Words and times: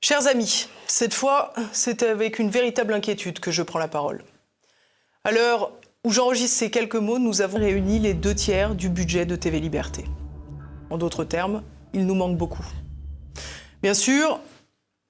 Chers 0.00 0.28
amis, 0.28 0.68
cette 0.86 1.12
fois, 1.12 1.52
c'est 1.72 2.04
avec 2.04 2.38
une 2.38 2.50
véritable 2.50 2.94
inquiétude 2.94 3.40
que 3.40 3.50
je 3.50 3.64
prends 3.64 3.80
la 3.80 3.88
parole. 3.88 4.22
À 5.24 5.32
l'heure 5.32 5.72
où 6.04 6.12
j'enregistre 6.12 6.56
ces 6.56 6.70
quelques 6.70 6.94
mots, 6.94 7.18
nous 7.18 7.42
avons 7.42 7.58
réuni 7.58 7.98
les 7.98 8.14
deux 8.14 8.34
tiers 8.34 8.76
du 8.76 8.90
budget 8.90 9.26
de 9.26 9.34
TV 9.34 9.58
Liberté. 9.58 10.04
En 10.90 10.98
d'autres 10.98 11.24
termes, 11.24 11.64
il 11.94 12.06
nous 12.06 12.14
manque 12.14 12.36
beaucoup. 12.36 12.64
Bien 13.82 13.92
sûr, 13.92 14.38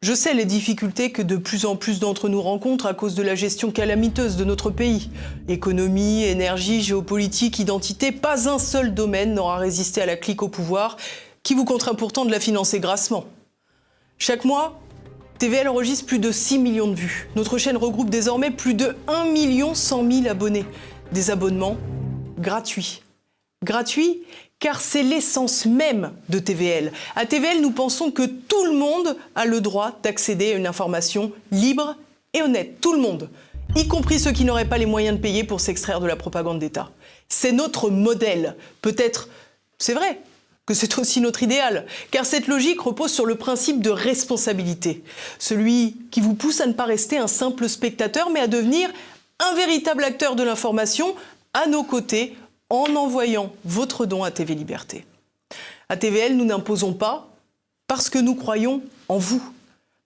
je 0.01 0.15
sais 0.15 0.33
les 0.33 0.47
difficultés 0.47 1.13
que 1.13 1.21
de 1.21 1.37
plus 1.37 1.67
en 1.67 1.77
plus 1.77 2.01
d'entre 2.01 2.31
nous 2.31 2.41
rencontrent 2.41 2.87
à 2.87 2.95
cause 2.95 3.15
de 3.15 3.23
la 3.23 3.35
gestion 3.35 3.71
calamiteuse 3.71 4.37
de 4.37 4.45
notre 4.45 4.71
pays. 4.71 5.11
Économie, 5.49 6.25
énergie, 6.25 6.81
géopolitique, 6.81 7.59
identité, 7.59 8.11
pas 8.11 8.49
un 8.49 8.59
seul 8.59 8.95
domaine 8.95 9.35
n'aura 9.35 9.59
résisté 9.59 10.01
à 10.01 10.07
la 10.07 10.17
clique 10.17 10.43
au 10.43 10.49
pouvoir 10.49 10.97
qui 11.43 11.53
vous 11.53 11.67
contraint 11.67 11.95
pourtant 11.95 12.25
de 12.25 12.31
la 12.31 12.41
financer 12.41 12.81
grassement. 12.81 13.27
Chaque 14.19 14.45
mois, 14.45 14.81
TVL 15.39 15.69
enregistre 15.69 16.07
plus 16.07 16.19
de 16.19 16.33
6 16.33 16.59
millions 16.59 16.89
de 16.89 16.97
vues. 16.97 17.29
Notre 17.37 17.57
chaîne 17.57 17.77
regroupe 17.77 18.11
désormais 18.11 18.51
plus 18.51 18.75
de 18.75 18.97
1 19.07 19.27
million 19.27 19.75
100 19.75 20.11
000 20.11 20.27
abonnés. 20.29 20.65
Des 21.13 21.31
abonnements 21.31 21.77
gratuits. 22.39 23.03
Gratuits 23.65 24.23
car 24.61 24.81
c'est 24.81 25.03
l'essence 25.03 25.67
même 25.67 26.13
de 26.29 26.39
TVL. 26.39 26.93
À 27.15 27.27
TVL, 27.27 27.61
nous 27.61 27.71
pensons 27.71 28.11
que 28.11 28.27
tout 28.27 28.65
le 28.65 28.73
monde 28.73 29.17
a 29.37 29.45
le 29.45 29.61
droit 29.61 29.99
d'accéder 30.03 30.53
à 30.53 30.57
une 30.57 30.67
information 30.67 31.33
libre 31.53 31.95
et 32.35 32.43
honnête. 32.43 32.81
Tout 32.81 32.93
le 32.93 32.99
monde, 32.99 33.31
y 33.77 33.87
compris 33.87 34.19
ceux 34.19 34.33
qui 34.33 34.45
n'auraient 34.45 34.69
pas 34.69 34.79
les 34.79 34.87
moyens 34.87 35.17
de 35.17 35.23
payer 35.23 35.45
pour 35.45 35.61
s'extraire 35.61 36.01
de 36.01 36.07
la 36.07 36.17
propagande 36.17 36.59
d'État. 36.59 36.91
C'est 37.29 37.53
notre 37.53 37.89
modèle. 37.91 38.57
Peut-être, 38.83 39.29
c'est 39.79 39.95
vrai, 39.95 40.21
que 40.69 40.75
c'est 40.75 40.99
aussi 40.99 41.23
notre 41.23 41.43
idéal, 41.43 41.87
car 42.11 42.27
cette 42.27 42.47
logique 42.47 42.83
repose 42.83 43.11
sur 43.11 43.25
le 43.25 43.37
principe 43.37 43.81
de 43.81 43.89
responsabilité, 43.89 45.03
celui 45.39 45.97
qui 46.11 46.21
vous 46.21 46.35
pousse 46.35 46.61
à 46.61 46.67
ne 46.67 46.75
pas 46.75 46.85
rester 46.85 47.17
un 47.17 47.27
simple 47.27 47.71
spectateur, 47.71 48.29
mais 48.29 48.41
à 48.41 48.49
devenir 48.49 48.91
un 49.41 49.55
véritable 49.55 50.05
acteur 50.05 50.37
de 50.37 50.43
l'information 50.43 51.15
à 51.55 51.69
nos 51.69 51.85
côtés 51.85 52.37
en 52.69 52.95
envoyant 52.97 53.51
votre 53.65 54.05
don 54.05 54.23
à 54.25 54.31
TV 54.31 54.55
Liberté. 54.55 55.07
À 55.89 55.97
TVL, 55.97 56.37
nous 56.37 56.45
n'imposons 56.45 56.93
pas 56.93 57.31
parce 57.87 58.11
que 58.11 58.19
nous 58.19 58.35
croyons 58.35 58.83
en 59.09 59.17
vous 59.17 59.43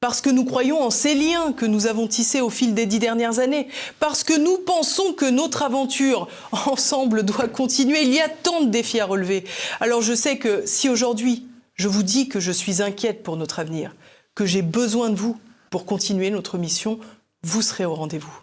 parce 0.02 0.20
que 0.20 0.30
nous 0.30 0.44
croyons 0.44 0.82
en 0.82 0.90
ces 0.90 1.14
liens 1.14 1.52
que 1.52 1.64
nous 1.64 1.86
avons 1.86 2.08
tissés 2.08 2.40
au 2.40 2.50
fil 2.50 2.74
des 2.74 2.86
dix 2.86 2.98
dernières 2.98 3.38
années, 3.38 3.68
parce 4.00 4.24
que 4.24 4.36
nous 4.36 4.58
pensons 4.58 5.12
que 5.12 5.30
notre 5.30 5.62
aventure 5.62 6.26
ensemble 6.66 7.22
doit 7.22 7.46
continuer. 7.46 8.02
Il 8.02 8.12
y 8.12 8.20
a 8.20 8.28
tant 8.28 8.62
de 8.62 8.68
défis 8.68 8.98
à 8.98 9.06
relever. 9.06 9.44
Alors 9.78 10.02
je 10.02 10.12
sais 10.12 10.38
que 10.38 10.64
si 10.66 10.88
aujourd'hui 10.88 11.46
je 11.76 11.86
vous 11.86 12.02
dis 12.02 12.28
que 12.28 12.40
je 12.40 12.50
suis 12.50 12.82
inquiète 12.82 13.22
pour 13.22 13.36
notre 13.36 13.60
avenir, 13.60 13.94
que 14.34 14.44
j'ai 14.44 14.62
besoin 14.62 15.08
de 15.08 15.14
vous 15.14 15.38
pour 15.70 15.86
continuer 15.86 16.30
notre 16.30 16.58
mission, 16.58 16.98
vous 17.44 17.62
serez 17.62 17.84
au 17.84 17.94
rendez-vous. 17.94 18.36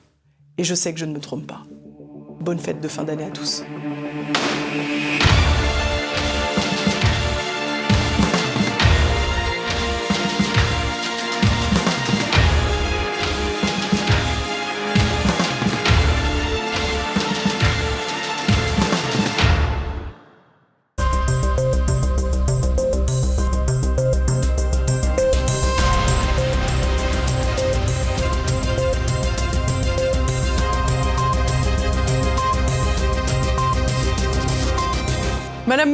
Et 0.58 0.64
je 0.64 0.74
sais 0.74 0.94
que 0.94 1.00
je 1.00 1.06
ne 1.06 1.14
me 1.14 1.20
trompe 1.20 1.46
pas. 1.46 1.64
Bonne 2.40 2.60
fête 2.60 2.80
de 2.80 2.88
fin 2.88 3.04
d'année 3.04 3.26
à 3.26 3.32
tous. 3.32 3.64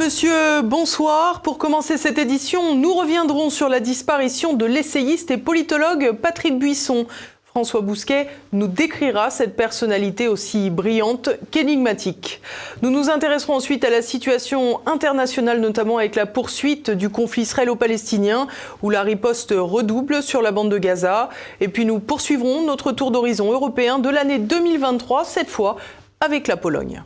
Monsieur, 0.06 0.62
bonsoir. 0.62 1.42
Pour 1.42 1.58
commencer 1.58 1.98
cette 1.98 2.20
édition, 2.20 2.76
nous 2.76 2.94
reviendrons 2.94 3.50
sur 3.50 3.70
la 3.70 3.80
disparition 3.80 4.54
de 4.54 4.64
l'essayiste 4.64 5.32
et 5.32 5.38
politologue 5.38 6.12
Patrick 6.22 6.60
Buisson. 6.60 7.08
François 7.46 7.82
Bousquet 7.82 8.28
nous 8.52 8.68
décrira 8.68 9.32
cette 9.32 9.56
personnalité 9.56 10.28
aussi 10.28 10.70
brillante 10.70 11.32
qu'énigmatique. 11.50 12.40
Nous 12.84 12.92
nous 12.92 13.10
intéresserons 13.10 13.56
ensuite 13.56 13.84
à 13.84 13.90
la 13.90 14.04
situation 14.04 14.80
internationale, 14.86 15.60
notamment 15.60 15.98
avec 15.98 16.14
la 16.14 16.28
poursuite 16.28 16.92
du 16.92 17.10
conflit 17.10 17.42
israélo-palestinien, 17.42 18.46
où 18.84 18.92
la 18.92 19.02
riposte 19.02 19.56
redouble 19.58 20.22
sur 20.22 20.44
la 20.44 20.52
bande 20.52 20.70
de 20.70 20.78
Gaza. 20.78 21.30
Et 21.62 21.68
puis 21.68 21.84
nous 21.84 22.00
poursuivrons 22.00 22.62
notre 22.62 22.92
tour 22.92 23.10
d'horizon 23.10 23.52
européen 23.52 23.98
de 23.98 24.10
l'année 24.10 24.38
2023, 24.38 25.26
cette 25.26 25.50
fois 25.50 25.78
avec 26.20 26.48
la 26.48 26.58
Pologne. 26.58 27.04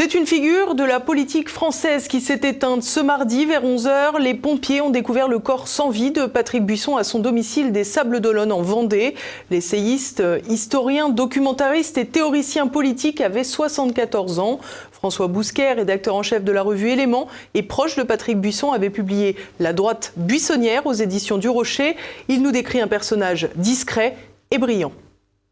C'est 0.00 0.14
une 0.14 0.26
figure 0.26 0.76
de 0.76 0.84
la 0.84 1.00
politique 1.00 1.48
française 1.48 2.06
qui 2.06 2.20
s'est 2.20 2.42
éteinte 2.44 2.84
ce 2.84 3.00
mardi 3.00 3.46
vers 3.46 3.64
11h. 3.64 4.20
Les 4.20 4.34
pompiers 4.34 4.80
ont 4.80 4.90
découvert 4.90 5.26
le 5.26 5.40
corps 5.40 5.66
sans 5.66 5.90
vie 5.90 6.12
de 6.12 6.26
Patrick 6.26 6.64
Buisson 6.64 6.96
à 6.96 7.02
son 7.02 7.18
domicile 7.18 7.72
des 7.72 7.82
Sables 7.82 8.20
d'Olonne 8.20 8.52
en 8.52 8.62
Vendée. 8.62 9.16
L'essayiste, 9.50 10.22
historien, 10.48 11.08
documentariste 11.08 11.98
et 11.98 12.06
théoricien 12.06 12.68
politique 12.68 13.20
avait 13.20 13.42
74 13.42 14.38
ans. 14.38 14.60
François 14.92 15.26
Bousquet, 15.26 15.72
rédacteur 15.72 16.14
en 16.14 16.22
chef 16.22 16.44
de 16.44 16.52
la 16.52 16.62
revue 16.62 16.90
Éléments 16.90 17.26
et 17.54 17.64
proche 17.64 17.96
de 17.96 18.04
Patrick 18.04 18.38
Buisson, 18.38 18.70
avait 18.70 18.90
publié 18.90 19.34
La 19.58 19.72
droite 19.72 20.12
buissonnière 20.14 20.86
aux 20.86 20.92
éditions 20.92 21.38
du 21.38 21.48
Rocher. 21.48 21.96
Il 22.28 22.42
nous 22.42 22.52
décrit 22.52 22.80
un 22.80 22.86
personnage 22.86 23.48
discret 23.56 24.16
et 24.52 24.58
brillant. 24.58 24.92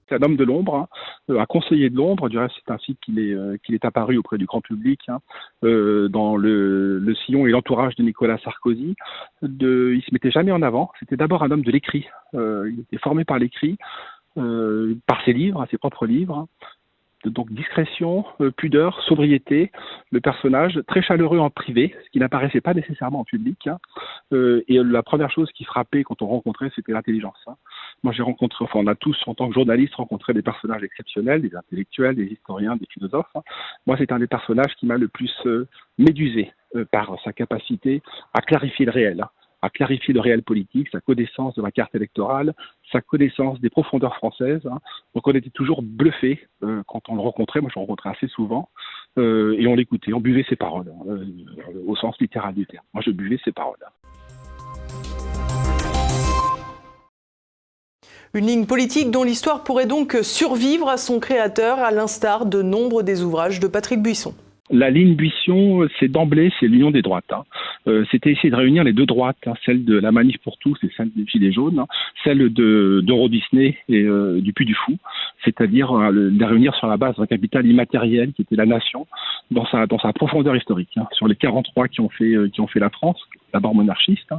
C'est 0.09 0.15
un 0.15 0.23
homme 0.23 0.37
de 0.37 0.45
l'ombre, 0.45 0.77
hein, 0.77 0.89
euh, 1.31 1.41
un 1.41 1.47
conseiller 1.47 1.91
de 1.91 1.97
l'ombre. 1.97 2.29
Du 2.29 2.39
reste, 2.39 2.55
c'est 2.65 2.73
ainsi 2.73 2.97
qu'il 2.97 3.19
est, 3.19 3.35
euh, 3.35 3.57
est 3.69 3.85
apparu 3.85 4.17
auprès 4.17 4.39
du 4.39 4.47
grand 4.47 4.61
public 4.61 5.01
hein, 5.09 5.19
euh, 5.65 6.09
dans 6.09 6.37
le, 6.37 7.15
sillon 7.25 7.47
et 7.47 7.51
l'entourage 7.51 7.97
de 7.97 8.03
Nicolas 8.03 8.39
Sarkozy. 8.39 8.95
De, 9.43 9.95
il 9.97 10.03
se 10.03 10.13
mettait 10.13 10.31
jamais 10.31 10.53
en 10.53 10.63
avant. 10.63 10.91
C'était 11.01 11.17
d'abord 11.17 11.43
un 11.43 11.51
homme 11.51 11.63
de 11.63 11.71
l'écrit. 11.71 12.07
Il 12.35 12.81
était 12.81 12.99
formé 12.99 13.25
par 13.25 13.39
l'écrit, 13.39 13.79
par 14.35 15.25
ses 15.25 15.33
livres, 15.33 15.67
ses 15.71 15.79
propres 15.79 16.07
livres 16.07 16.47
donc 17.31 17.53
discrétion, 17.53 18.25
euh, 18.41 18.51
pudeur, 18.51 19.03
sobriété, 19.03 19.71
le 20.11 20.21
personnage 20.21 20.81
très 20.87 21.03
chaleureux 21.03 21.39
en 21.39 21.51
privé, 21.51 21.95
ce 22.05 22.11
qui 22.11 22.19
n'apparaissait 22.19 22.61
pas 22.61 22.75
nécessairement 22.75 23.21
en 23.21 23.25
public. 23.25 23.67
Hein. 23.67 23.79
Euh, 24.33 24.65
et 24.69 24.79
la 24.83 25.03
première 25.03 25.31
chose 25.31 25.51
qui 25.53 25.65
frappait 25.65 26.05
quand 26.05 26.23
on 26.23 26.27
rencontrait, 26.27 26.71
c'était 26.75 26.93
l'intelligence. 26.93 27.39
Hein. 27.47 27.57
Moi, 28.03 28.13
j'ai 28.13 28.23
rencontré, 28.23 28.65
enfin, 28.65 28.81
on 28.81 28.87
a 28.87 28.95
tous, 28.95 29.17
en 29.27 29.35
tant 29.35 29.49
que 29.49 29.55
journaliste, 29.55 29.95
rencontré 29.95 30.35
des 30.35 30.43
personnages 30.43 30.83
exceptionnels, 30.83 31.43
des 31.43 31.55
intellectuels, 31.55 32.17
des 32.17 32.27
historiens, 32.27 32.77
des 32.77 32.87
philosophes. 32.87 33.31
Hein. 33.35 33.43
Moi, 33.87 33.97
c'est 33.99 34.13
un 34.13 34.19
des 34.19 34.27
personnages 34.27 34.75
qui 34.77 34.87
m'a 34.87 34.97
le 34.97 35.09
plus 35.09 35.35
euh, 35.47 35.67
médusé 35.99 36.53
par 36.91 37.17
sa 37.25 37.33
capacité 37.33 38.03
à 38.35 38.43
clarifier 38.43 38.85
le 38.85 38.93
réel 38.93 39.25
à 39.63 39.71
clarifier 39.71 40.15
le 40.15 40.21
réel 40.21 40.43
politique, 40.43 40.89
sa 40.93 41.01
connaissance 41.01 41.55
de 41.55 41.63
la 41.63 41.71
carte 41.71 41.95
électorale, 41.95 42.55
sa 42.93 43.01
connaissance 43.01 43.61
des 43.61 43.71
profondeurs 43.71 44.15
françaises. 44.17 44.65
Hein. 44.67 44.79
Donc 45.15 45.27
on 45.27 45.33
était 45.33 45.51
toujours 45.51 45.83
bluffé 45.83 46.47
euh, 46.63 46.83
quand 46.87 47.09
on 47.09 47.15
le 47.15 47.21
rencontrait, 47.21 47.61
moi 47.61 47.71
je 47.73 47.79
le 47.79 47.83
rencontrais 47.83 48.11
assez 48.11 48.29
souvent, 48.29 48.69
euh, 49.19 49.57
et 49.59 49.67
on 49.67 49.75
l'écoutait, 49.75 50.13
on 50.13 50.21
buvait 50.21 50.45
ses 50.49 50.57
paroles, 50.57 50.93
hein, 50.93 51.05
euh, 51.09 51.25
au 51.87 51.97
sens 51.97 52.17
littéral 52.21 52.55
du 52.55 52.67
terme. 52.67 52.85
Moi 52.93 53.03
je 53.05 53.11
buvais 53.11 53.39
ses 53.45 53.53
paroles. 53.53 53.77
Une 58.35 58.47
ligne 58.47 58.67
politique 58.67 59.11
dont 59.11 59.23
l'histoire 59.23 59.65
pourrait 59.65 59.87
donc 59.87 60.19
survivre 60.23 60.89
à 60.89 60.99
son 60.99 61.21
créateur, 61.21 61.79
à 61.79 61.91
l'instar 61.91 62.45
de 62.45 62.61
nombre 62.61 63.03
des 63.03 63.23
ouvrages 63.23 63.61
de 63.61 63.67
Patrick 63.67 64.03
Buisson. 64.03 64.35
La 64.71 64.91
ligne 64.91 65.15
Buisson, 65.15 65.87
c'est 66.01 66.09
d'emblée, 66.09 66.53
c'est 66.59 66.67
l'union 66.67 66.91
des 66.91 67.03
droites. 67.03 67.33
Hein. 67.33 67.45
Euh, 67.87 68.05
c'était 68.11 68.33
essayer 68.33 68.51
de 68.51 68.57
réunir 68.57 68.83
les 68.83 68.93
deux 68.93 69.07
droites, 69.07 69.37
hein, 69.47 69.55
celle 69.65 69.85
de 69.85 69.97
la 69.99 70.11
manif 70.11 70.39
pour 70.39 70.59
tous 70.59 70.77
et 70.83 70.91
celle 70.97 71.11
des 71.15 71.25
Gilets 71.25 71.53
jaunes, 71.53 71.79
hein, 71.79 71.87
celle 72.25 72.53
de 72.53 73.01
d'Euro 73.05 73.29
Disney 73.29 73.79
et 73.89 74.03
euh, 74.03 74.41
du 74.41 74.53
Puy 74.53 74.65
du 74.65 74.75
Fou, 74.75 74.97
c'est-à-dire 75.45 75.93
euh, 75.93 76.31
de 76.31 76.45
réunir 76.45 76.75
sur 76.75 76.89
la 76.89 76.97
base 76.97 77.17
d'un 77.17 77.27
capital 77.27 77.65
immatériel 77.65 78.33
qui 78.33 78.43
était 78.43 78.57
la 78.57 78.67
nation 78.67 79.07
dans 79.51 79.67
sa 79.67 79.87
dans 79.87 79.99
sa 79.99 80.13
profondeur 80.13 80.57
historique. 80.57 80.99
Sur 81.13 81.29
les 81.29 81.37
43 81.37 81.89
qui 81.89 82.01
ont 82.01 82.09
fait 82.09 82.35
euh, 82.35 82.49
qui 82.49 82.61
ont 82.61 82.67
fait 82.67 82.81
la 82.81 82.91
France, 82.91 83.21
d'abord 83.53 83.75
monarchiste, 83.75 84.33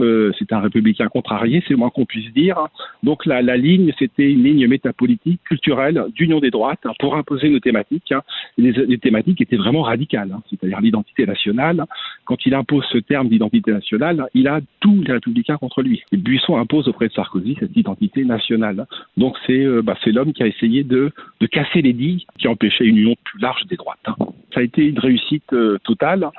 euh, 0.00 0.32
c'est 0.38 0.52
un 0.52 0.60
républicain 0.60 1.08
contrarié, 1.08 1.62
c'est 1.66 1.74
le 1.74 1.76
moins 1.76 1.90
qu'on 1.90 2.06
puisse 2.06 2.32
dire. 2.32 2.58
Donc 3.02 3.26
la, 3.26 3.56
ligne, 3.56 3.92
c'était 3.98 4.30
une 4.30 4.42
ligne 4.42 4.66
métapolitique, 4.66 5.40
culturelle, 5.44 6.06
d'union 6.14 6.40
des 6.40 6.50
droites 6.50 6.80
pour 6.98 7.16
imposer 7.16 7.50
nos 7.50 7.60
thématiques. 7.60 8.12
Les, 8.56 8.72
les, 8.72 8.98
thématiques 8.98 9.40
étaient 9.40 9.56
vraiment 9.66 9.82
radicales, 9.82 10.30
hein, 10.32 10.42
c'est-à-dire 10.48 10.80
l'identité 10.80 11.26
nationale. 11.26 11.84
Quand 12.24 12.46
il 12.46 12.54
impose 12.54 12.84
ce 12.92 12.98
terme 12.98 13.28
d'identité 13.28 13.72
nationale, 13.72 14.28
il 14.32 14.46
a 14.46 14.60
tous 14.80 15.02
les 15.02 15.12
républicains 15.12 15.56
contre 15.56 15.82
lui. 15.82 16.02
Et 16.12 16.16
Buisson 16.16 16.56
impose 16.56 16.86
auprès 16.86 17.08
de 17.08 17.12
Sarkozy 17.12 17.56
cette 17.58 17.76
identité 17.76 18.24
nationale. 18.24 18.86
Donc 19.16 19.36
c'est 19.46 19.64
euh, 19.64 19.82
bah, 19.82 19.96
l'homme 20.06 20.32
qui 20.32 20.42
a 20.44 20.46
essayé 20.46 20.84
de, 20.84 21.10
de 21.40 21.46
casser 21.46 21.82
les 21.82 21.92
digues 21.92 22.24
qui 22.38 22.46
empêchaient 22.46 22.84
une 22.84 22.98
union 22.98 23.16
plus 23.24 23.40
large 23.40 23.66
des 23.66 23.76
droites. 23.76 23.98
Hein. 24.06 24.14
Ça 24.54 24.60
a 24.60 24.62
été 24.62 24.86
une 24.86 25.00
réussite 25.00 25.52
euh, 25.52 25.78
totale 25.84 26.30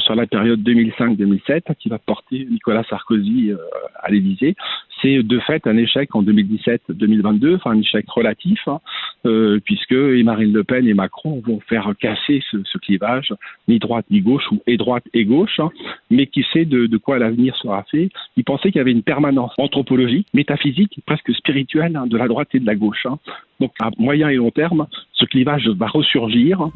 sur 0.00 0.14
la 0.14 0.26
période 0.26 0.60
2005-2007 0.60 1.74
qui 1.78 1.88
va 1.88 1.98
porter 1.98 2.46
Nicolas 2.50 2.84
Sarkozy 2.88 3.52
à 4.02 4.10
l'Élysée. 4.10 4.54
C'est 5.00 5.22
de 5.22 5.38
fait 5.40 5.66
un 5.66 5.76
échec 5.76 6.14
en 6.14 6.22
2017-2022, 6.22 7.56
enfin 7.56 7.70
un 7.70 7.80
échec 7.80 8.04
relatif, 8.08 8.60
hein, 8.66 8.80
puisque 9.64 9.92
Marine 9.92 10.52
Le 10.52 10.64
Pen 10.64 10.86
et 10.86 10.94
Macron 10.94 11.42
vont 11.46 11.60
faire 11.60 11.92
casser 11.98 12.42
ce, 12.50 12.78
clivage, 12.78 13.32
ni 13.68 13.78
droite 13.78 14.06
ni 14.10 14.20
gauche, 14.20 14.44
ou 14.52 14.60
et 14.66 14.76
droite 14.76 15.04
et 15.14 15.24
gauche, 15.24 15.58
hein, 15.58 15.70
mais 16.10 16.26
qui 16.26 16.44
sait 16.52 16.64
de, 16.64 16.96
quoi 16.96 17.18
l'avenir 17.18 17.56
sera 17.56 17.84
fait. 17.90 18.10
Ils 18.36 18.44
pensaient 18.44 18.70
qu'il 18.70 18.78
y 18.78 18.80
avait 18.80 18.92
une 18.92 19.02
permanence 19.02 19.52
anthropologique, 19.58 20.28
métaphysique, 20.34 21.00
presque 21.06 21.32
spirituelle 21.34 21.96
hein, 21.96 22.06
de 22.06 22.16
la 22.16 22.28
droite 22.28 22.48
et 22.54 22.60
de 22.60 22.66
la 22.66 22.74
gauche. 22.74 23.06
Donc 23.58 23.72
à 23.80 23.90
moyen 23.98 24.28
et 24.28 24.36
long 24.36 24.50
terme, 24.50 24.86
ce 25.12 25.24
clivage 25.24 25.68
va 25.68 25.86
ressurgir. 25.86 26.68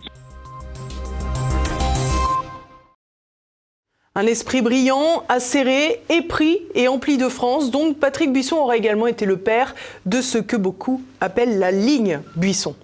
Un 4.16 4.26
esprit 4.26 4.62
brillant, 4.62 5.25
acéré, 5.28 6.00
épris 6.08 6.61
et 6.76 6.87
empli 6.87 7.16
de 7.16 7.28
France. 7.28 7.72
Donc 7.72 7.99
Patrick 7.99 8.32
Buisson 8.32 8.56
aura 8.56 8.76
également 8.76 9.08
été 9.08 9.26
le 9.26 9.38
père 9.38 9.75
de 10.06 10.20
ce 10.20 10.38
que 10.38 10.56
beaucoup 10.56 11.02
appellent 11.20 11.58
la 11.58 11.72
ligne 11.72 12.20
Buisson. 12.37 12.76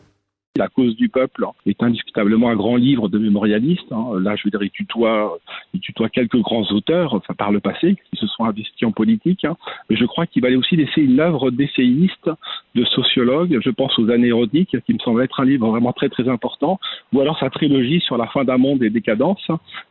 La 0.56 0.67
cause 0.67 0.97
du 0.97 1.08
peuple 1.08 1.47
est 1.64 1.81
indiscutablement 1.81 2.49
un 2.49 2.56
grand 2.56 2.75
livre 2.75 3.08
de 3.08 3.19
mémorialistes. 3.19 3.93
Hein. 3.93 4.19
Là, 4.20 4.35
je 4.35 4.43
veux 4.44 4.50
dire, 4.50 4.62
il 4.64 4.70
tutoie, 4.73 5.38
il 5.73 5.79
tutoie 5.81 6.08
quelques 6.08 6.38
grands 6.38 6.69
auteurs, 6.73 7.14
enfin 7.14 7.35
par 7.35 7.52
le 7.52 7.61
passé, 7.61 7.94
qui 8.11 8.19
se 8.19 8.26
sont 8.26 8.44
investis 8.44 8.82
en 8.82 8.91
politique. 8.91 9.44
Hein. 9.44 9.56
Mais 9.88 9.94
je 9.94 10.05
crois 10.06 10.26
qu'il 10.26 10.43
valait 10.43 10.56
aussi 10.56 10.75
laisser 10.75 11.02
une 11.02 11.20
œuvre 11.20 11.52
d'essayiste, 11.52 12.29
de 12.75 12.85
sociologue. 12.85 13.61
Je 13.62 13.70
pense 13.70 13.97
aux 14.00 14.11
années 14.11 14.26
érotiques, 14.26 14.76
qui 14.85 14.93
me 14.93 14.99
semble 14.99 15.23
être 15.23 15.38
un 15.38 15.44
livre 15.44 15.69
vraiment 15.69 15.93
très 15.93 16.08
très 16.08 16.29
important. 16.29 16.81
Ou 17.12 17.20
alors 17.20 17.38
sa 17.38 17.49
trilogie 17.49 18.00
sur 18.00 18.17
la 18.17 18.26
fin 18.26 18.43
d'un 18.43 18.58
monde 18.58 18.82
et 18.82 18.91
décadence. 18.91 19.46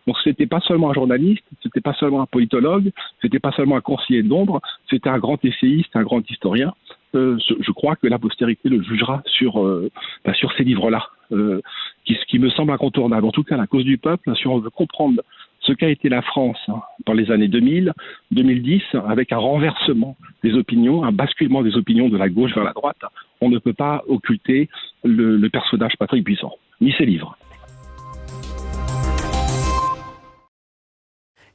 Donc, 0.07 0.17
c'était 0.25 0.45
pas 0.45 0.59
seulement 0.59 0.89
un 0.89 0.93
journaliste, 0.93 1.45
c'était 1.63 1.79
pas 1.79 1.93
seulement 1.93 2.21
un 2.21 2.25
politologue, 2.25 2.91
c'était 3.21 3.39
pas 3.39 3.53
seulement 3.53 3.77
un 3.77 3.81
conseiller 3.81 4.23
d'ombre, 4.23 4.59
c'était 4.89 5.09
un 5.09 5.19
grand 5.19 5.43
essayiste, 5.45 5.95
un 5.95 6.03
grand 6.03 6.29
historien. 6.29 6.73
Euh, 7.15 7.37
je 7.59 7.71
crois 7.71 7.95
que 7.95 8.07
la 8.07 8.19
postérité 8.19 8.69
le 8.69 8.81
jugera 8.83 9.23
sur, 9.25 9.63
euh, 9.63 9.89
bah, 10.23 10.33
ces 10.57 10.63
livres-là, 10.63 11.07
euh, 11.31 11.61
qui, 12.05 12.15
ce 12.15 12.25
qui 12.25 12.39
me 12.39 12.49
semble 12.49 12.71
incontournable. 12.71 13.25
En 13.25 13.31
tout 13.31 13.43
cas, 13.43 13.57
la 13.57 13.67
cause 13.67 13.83
du 13.83 13.97
peuple, 13.97 14.35
si 14.35 14.47
on 14.47 14.59
veut 14.59 14.69
comprendre 14.69 15.21
ce 15.61 15.73
qu'a 15.73 15.89
été 15.89 16.07
la 16.07 16.21
France 16.21 16.59
hein, 16.67 16.81
dans 17.05 17.13
les 17.13 17.31
années 17.31 17.47
2000, 17.47 17.93
2010, 18.31 18.81
avec 19.07 19.31
un 19.31 19.37
renversement 19.37 20.17
des 20.43 20.53
opinions, 20.53 21.03
un 21.03 21.11
basculement 21.11 21.63
des 21.63 21.75
opinions 21.75 22.09
de 22.09 22.17
la 22.17 22.29
gauche 22.29 22.53
vers 22.53 22.63
la 22.63 22.73
droite, 22.73 23.01
on 23.41 23.49
ne 23.49 23.57
peut 23.57 23.73
pas 23.73 24.03
occulter 24.07 24.69
le, 25.03 25.37
le 25.37 25.49
personnage 25.49 25.93
Patrick 25.97 26.23
Buisson, 26.23 26.51
ni 26.79 26.91
ses 26.93 27.05
livres. 27.05 27.37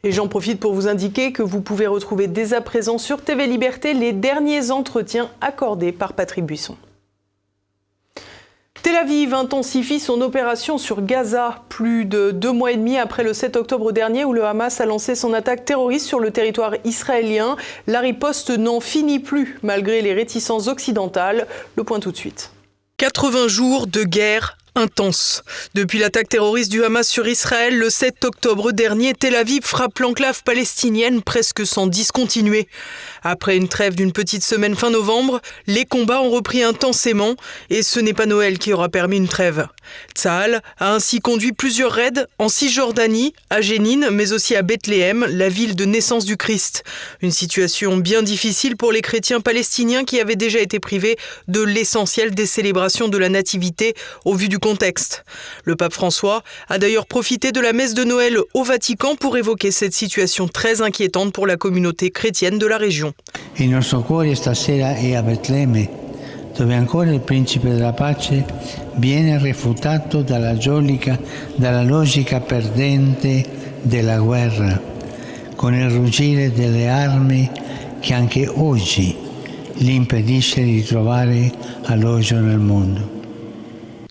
Et 0.04 0.12
j'en 0.12 0.28
profite 0.28 0.60
pour 0.60 0.74
vous 0.74 0.86
indiquer 0.86 1.32
que 1.32 1.42
vous 1.42 1.62
pouvez 1.62 1.86
retrouver 1.86 2.26
dès 2.26 2.52
à 2.52 2.60
présent 2.60 2.98
sur 2.98 3.22
TV 3.22 3.46
Liberté 3.46 3.94
les 3.94 4.12
derniers 4.12 4.70
entretiens 4.70 5.30
accordés 5.40 5.92
par 5.92 6.12
Patrick 6.12 6.44
Buisson. 6.44 6.76
Tel 8.82 8.96
Aviv 8.96 9.32
intensifie 9.32 9.98
son 9.98 10.20
opération 10.20 10.76
sur 10.76 11.00
Gaza 11.00 11.62
plus 11.70 12.04
de 12.04 12.32
deux 12.32 12.52
mois 12.52 12.72
et 12.72 12.76
demi 12.76 12.98
après 12.98 13.24
le 13.24 13.32
7 13.32 13.56
octobre 13.56 13.92
dernier 13.92 14.26
où 14.26 14.34
le 14.34 14.44
Hamas 14.44 14.78
a 14.82 14.84
lancé 14.84 15.14
son 15.14 15.32
attaque 15.32 15.64
terroriste 15.64 16.06
sur 16.06 16.20
le 16.20 16.30
territoire 16.30 16.74
israélien. 16.84 17.56
La 17.86 18.00
riposte 18.00 18.50
n'en 18.50 18.80
finit 18.80 19.20
plus 19.20 19.58
malgré 19.62 20.02
les 20.02 20.12
réticences 20.12 20.68
occidentales. 20.68 21.46
Le 21.76 21.84
point 21.84 21.98
tout 21.98 22.12
de 22.12 22.16
suite. 22.18 22.52
80 22.98 23.48
jours 23.48 23.86
de 23.86 24.04
guerre 24.04 24.58
intense. 24.74 25.42
Depuis 25.74 25.98
l'attaque 25.98 26.28
terroriste 26.28 26.70
du 26.70 26.84
Hamas 26.84 27.08
sur 27.08 27.26
Israël 27.28 27.76
le 27.76 27.90
7 27.90 28.24
octobre 28.24 28.72
dernier, 28.72 29.14
Tel 29.14 29.36
Aviv 29.36 29.62
frappe 29.62 29.98
l'enclave 30.00 30.42
palestinienne 30.42 31.22
presque 31.22 31.66
sans 31.66 31.86
discontinuer. 31.86 32.68
Après 33.22 33.56
une 33.56 33.68
trêve 33.68 33.94
d'une 33.94 34.12
petite 34.12 34.42
semaine 34.42 34.74
fin 34.74 34.90
novembre, 34.90 35.40
les 35.66 35.84
combats 35.84 36.20
ont 36.20 36.30
repris 36.30 36.62
intensément 36.62 37.36
et 37.70 37.82
ce 37.82 38.00
n'est 38.00 38.14
pas 38.14 38.26
Noël 38.26 38.58
qui 38.58 38.72
aura 38.72 38.88
permis 38.88 39.16
une 39.16 39.28
trêve. 39.28 39.66
Tsahal 40.14 40.62
a 40.78 40.92
ainsi 40.92 41.20
conduit 41.20 41.52
plusieurs 41.52 41.92
raids 41.92 42.26
en 42.38 42.48
Cisjordanie, 42.48 43.34
à 43.50 43.60
Jénine, 43.60 44.08
mais 44.10 44.32
aussi 44.32 44.56
à 44.56 44.62
Bethléem, 44.62 45.26
la 45.28 45.48
ville 45.48 45.76
de 45.76 45.84
naissance 45.84 46.24
du 46.24 46.36
Christ. 46.36 46.84
Une 47.20 47.30
situation 47.30 47.96
bien 47.96 48.22
difficile 48.22 48.76
pour 48.76 48.92
les 48.92 49.02
chrétiens 49.02 49.40
palestiniens 49.40 50.04
qui 50.04 50.20
avaient 50.20 50.36
déjà 50.36 50.58
été 50.58 50.80
privés 50.80 51.16
de 51.48 51.60
l'essentiel 51.60 52.34
des 52.34 52.46
célébrations 52.46 53.08
de 53.08 53.18
la 53.18 53.28
Nativité 53.28 53.94
au 54.24 54.34
vu 54.34 54.48
du 54.48 54.58
contexte. 54.64 55.24
Le 55.64 55.76
pape 55.76 55.92
François 55.92 56.42
a 56.70 56.78
d'ailleurs 56.78 57.04
profité 57.04 57.52
de 57.52 57.60
la 57.60 57.74
messe 57.74 57.92
de 57.92 58.02
Noël 58.02 58.38
au 58.54 58.62
Vatican 58.62 59.14
pour 59.14 59.36
évoquer 59.36 59.70
cette 59.70 59.92
situation 59.92 60.48
très 60.48 60.80
inquiétante 60.80 61.34
pour 61.34 61.46
la 61.46 61.58
communauté 61.58 62.10
chrétienne 62.10 62.58
de 62.58 62.66
la 62.66 62.78
région. 62.78 63.12
Il 63.58 63.68
nostro 63.68 64.00
cuore 64.00 64.34
stasera 64.34 64.94
è 64.94 65.12
a 65.12 65.22
Betlemme, 65.22 65.86
dove 66.56 66.74
ancora 66.74 67.10
il 67.12 67.20
principe 67.20 67.68
della 67.68 67.92
pace 67.92 68.46
viene 68.94 69.38
refutato 69.38 70.22
dalla 70.22 70.54
logica, 70.54 71.18
dalla 71.56 71.82
logica 71.82 72.40
perdente 72.40 73.44
della 73.82 74.18
guerra, 74.18 74.80
con 75.56 75.74
il 75.74 75.90
ruggire 75.90 76.50
delle 76.52 76.88
armi 76.88 77.50
che 78.00 78.14
anche 78.14 78.48
oggi 78.48 79.14
gli 79.74 79.90
impedisce 79.90 80.62
di 80.62 80.82
trovare 80.82 81.52
alloggio 81.82 82.38
nel 82.38 82.60
mondo. 82.60 83.13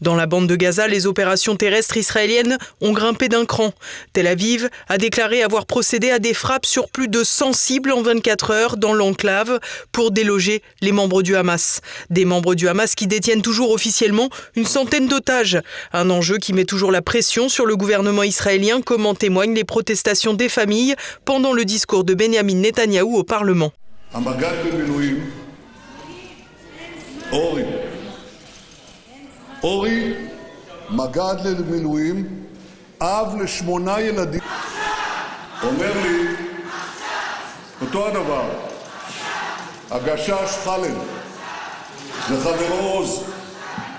Dans 0.04 0.16
la 0.16 0.26
bande 0.26 0.48
de 0.48 0.58
Gaza, 0.58 0.90
les 0.90 1.08
opérations 1.08 1.56
terrestres 1.56 1.96
israéliennes 1.96 2.58
ont 2.82 2.92
grimpé 2.92 3.30
d'un 3.30 3.46
cran. 3.46 3.72
Tel 4.12 4.28
Aviv 4.28 4.70
a 4.90 4.98
déclaré 4.98 5.42
avoir 5.44 5.66
procédé 5.66 6.12
à 6.12 6.20
des 6.20 6.34
frappes 6.34 6.66
sur 6.66 6.90
plus 6.90 7.08
de 7.08 7.24
100 7.24 7.54
cibles 7.54 7.94
en 7.94 8.02
24 8.02 8.52
heures 8.52 8.76
dans 8.76 8.92
l'enclave 8.92 9.62
pour 9.94 10.12
déloger 10.12 10.62
les 10.82 10.92
membres 10.92 11.24
du 11.24 11.38
Hamas. 11.38 11.80
Des 12.10 12.26
membres 12.26 12.54
du 12.54 12.68
Hamas 12.68 12.96
qui 12.96 13.08
détiennent 13.08 13.42
toujours 13.42 13.72
officiellement 13.72 14.28
une 14.58 14.66
centaine 14.66 15.08
d'otages. 15.08 15.62
Un 15.94 16.10
enjeu 16.10 16.38
qui 16.38 16.52
met 16.52 16.66
toujours 16.66 16.92
la 16.92 17.02
pression 17.02 17.48
sur 17.48 17.66
le 17.66 17.78
gouvernement 17.78 18.24
israélien, 18.24 18.82
comme 18.82 19.06
en 19.06 19.16
témoignent 19.16 19.56
les 19.56 19.64
protestations 19.64 20.34
des 20.34 20.50
familles 20.50 20.96
pendant 21.24 21.54
le 21.54 21.64
discours 21.64 22.04
de 22.04 22.14
Benjamin 22.14 22.56
Netanyahou 22.56 23.16
au 23.16 23.24
Parlement. 23.24 23.72
אורי, 29.64 30.14
מג"ד 30.90 31.36
למילואים, 31.46 32.28
אב 33.02 33.42
לשמונה 33.42 34.02
ילדים. 34.02 34.42
אומר 35.64 35.92
לי, 36.04 36.28
אותו 37.82 38.08
הדבר, 38.08 38.50
הגשש 39.92 40.58
חלד, 40.64 40.96
וחברו 42.32 42.76
עוז. 42.76 43.24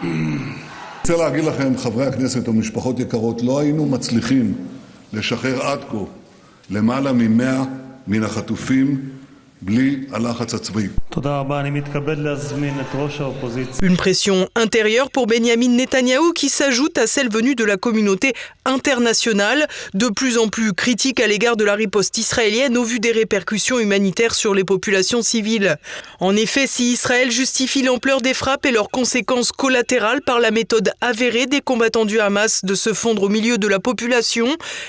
רוצה 1.01 1.17
להגיד 1.17 1.45
לכם, 1.45 1.79
חברי 1.79 2.07
הכנסת 2.07 2.49
ומשפחות 2.49 3.01
יקרות, 3.01 3.43
לא 3.43 3.61
היינו 3.61 3.87
מצליחים 3.87 4.55
לשחרר 5.13 5.63
עד 5.63 5.79
כה 5.91 5.97
למעלה 6.71 7.13
ממאה 7.13 7.63
מן 8.07 8.23
החטופים 8.23 9.11
Une 13.81 13.97
pression 13.97 14.49
intérieure 14.55 15.11
pour 15.11 15.27
Benjamin 15.27 15.69
Netanyahou 15.69 16.33
qui 16.33 16.51
s'ajoute 16.51 16.99
à 16.99 17.07
celle 17.07 17.31
venue 17.31 17.55
de 17.55 17.65
la 17.65 17.79
communauté 17.79 18.35
internationale, 18.67 19.67
de 19.95 20.09
plus 20.09 20.37
en 20.37 20.49
plus 20.49 20.75
critique 20.75 21.19
à 21.19 21.27
l'égard 21.27 21.57
de 21.57 21.65
la 21.65 21.75
riposte 21.75 22.19
israélienne 22.19 22.77
au 22.77 22.85
vu 22.85 23.01
des 23.01 23.13
répercussions 23.13 23.79
humanitaires 23.79 24.35
sur 24.35 24.55
les 24.55 24.65
populations 24.65 25.23
civiles. 25.23 25.77
En 26.21 26.37
effet, 26.37 26.67
si 26.67 26.93
Israël 26.93 27.31
justifie 27.31 27.83
l'ampleur 27.83 28.21
des 28.21 28.35
frappes 28.35 28.67
et 28.67 28.73
leurs 28.73 28.91
conséquences 28.91 29.53
collatérales 29.53 30.21
par 30.21 30.41
la 30.41 30.51
méthode 30.51 30.93
avérée 31.01 31.47
des 31.47 31.63
combattants 31.63 32.05
du 32.05 32.21
Hamas 32.21 32.65
de 32.67 32.75
se 32.75 32.93
fondre 32.93 33.23
au 33.23 33.29
milieu 33.31 33.57
de 33.57 33.69
la 33.69 33.79
population, 33.79 34.49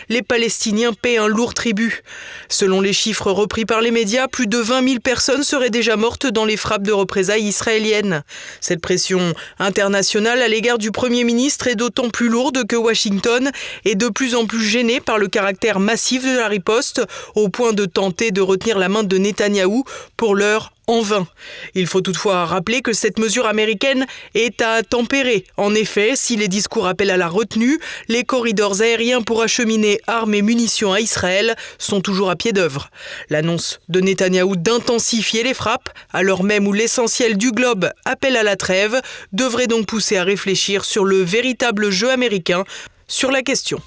les 0.09 0.21
Palestiniens 0.21 0.91
paient 0.91 1.17
un 1.17 1.27
lourd 1.27 1.53
tribut. 1.53 2.03
Selon 2.49 2.81
les 2.81 2.93
chiffres 2.93 3.31
repris 3.31 3.65
par 3.65 3.79
les 3.79 3.91
médias, 3.91 4.27
plus 4.27 4.47
de 4.47 4.64
20 4.65 4.87
000 4.87 4.99
personnes 4.99 5.43
seraient 5.43 5.69
déjà 5.69 5.95
mortes 5.95 6.25
dans 6.25 6.43
les 6.43 6.57
frappes 6.57 6.81
de 6.81 6.91
représailles 6.91 7.43
israéliennes. 7.43 8.23
Cette 8.61 8.81
pression 8.81 9.35
internationale 9.59 10.41
à 10.41 10.47
l'égard 10.47 10.79
du 10.79 10.91
Premier 10.91 11.23
ministre 11.23 11.67
est 11.67 11.75
d'autant 11.75 12.09
plus 12.09 12.29
lourde 12.29 12.65
que 12.65 12.75
Washington 12.75 13.51
est 13.85 13.93
de 13.93 14.09
plus 14.09 14.33
en 14.33 14.47
plus 14.47 14.63
gêné 14.63 14.99
par 14.99 15.19
le 15.19 15.27
caractère 15.27 15.79
massif 15.79 16.23
de 16.25 16.35
la 16.35 16.47
riposte, 16.47 17.03
au 17.35 17.47
point 17.47 17.73
de 17.73 17.85
tenter 17.85 18.31
de 18.31 18.41
retenir 18.41 18.79
la 18.79 18.89
main 18.89 19.03
de 19.03 19.17
Netanyahou 19.19 19.83
pour 20.17 20.33
l'heure 20.33 20.74
en 20.87 21.01
vain. 21.01 21.27
Il 21.73 21.87
faut 21.87 22.01
toutefois 22.01 22.45
rappeler 22.45 22.81
que 22.81 22.93
cette 22.93 23.19
mesure 23.19 23.47
américaine 23.47 24.05
est 24.33 24.61
à 24.61 24.83
tempérer. 24.83 25.45
En 25.57 25.73
effet, 25.73 26.13
si 26.15 26.35
les 26.35 26.47
discours 26.47 26.87
appellent 26.87 27.11
à 27.11 27.17
la 27.17 27.27
retenue, 27.27 27.79
les 28.07 28.23
corridors 28.23 28.81
aériens 28.81 29.21
pour 29.21 29.41
acheminer 29.41 29.99
armes 30.07 30.33
et 30.33 30.41
munitions 30.41 30.93
à 30.93 30.99
Israël 30.99 31.55
sont 31.77 32.01
toujours 32.01 32.29
à 32.29 32.35
pied 32.35 32.51
d'œuvre. 32.51 32.89
L'annonce 33.29 33.79
de 33.89 33.99
Netanyahou 33.99 34.55
d'intensifier 34.55 35.43
les 35.43 35.53
frappes, 35.53 35.89
alors 36.13 36.43
même 36.43 36.67
où 36.67 36.73
l'essentiel 36.73 37.37
du 37.37 37.51
globe 37.51 37.89
appelle 38.05 38.37
à 38.37 38.43
la 38.43 38.55
trêve, 38.55 39.01
devrait 39.33 39.67
donc 39.67 39.87
pousser 39.87 40.17
à 40.17 40.23
réfléchir 40.23 40.85
sur 40.85 41.05
le 41.05 41.21
véritable 41.21 41.89
jeu 41.89 42.11
américain 42.11 42.63
sur 43.07 43.31
la 43.31 43.41
question. 43.41 43.79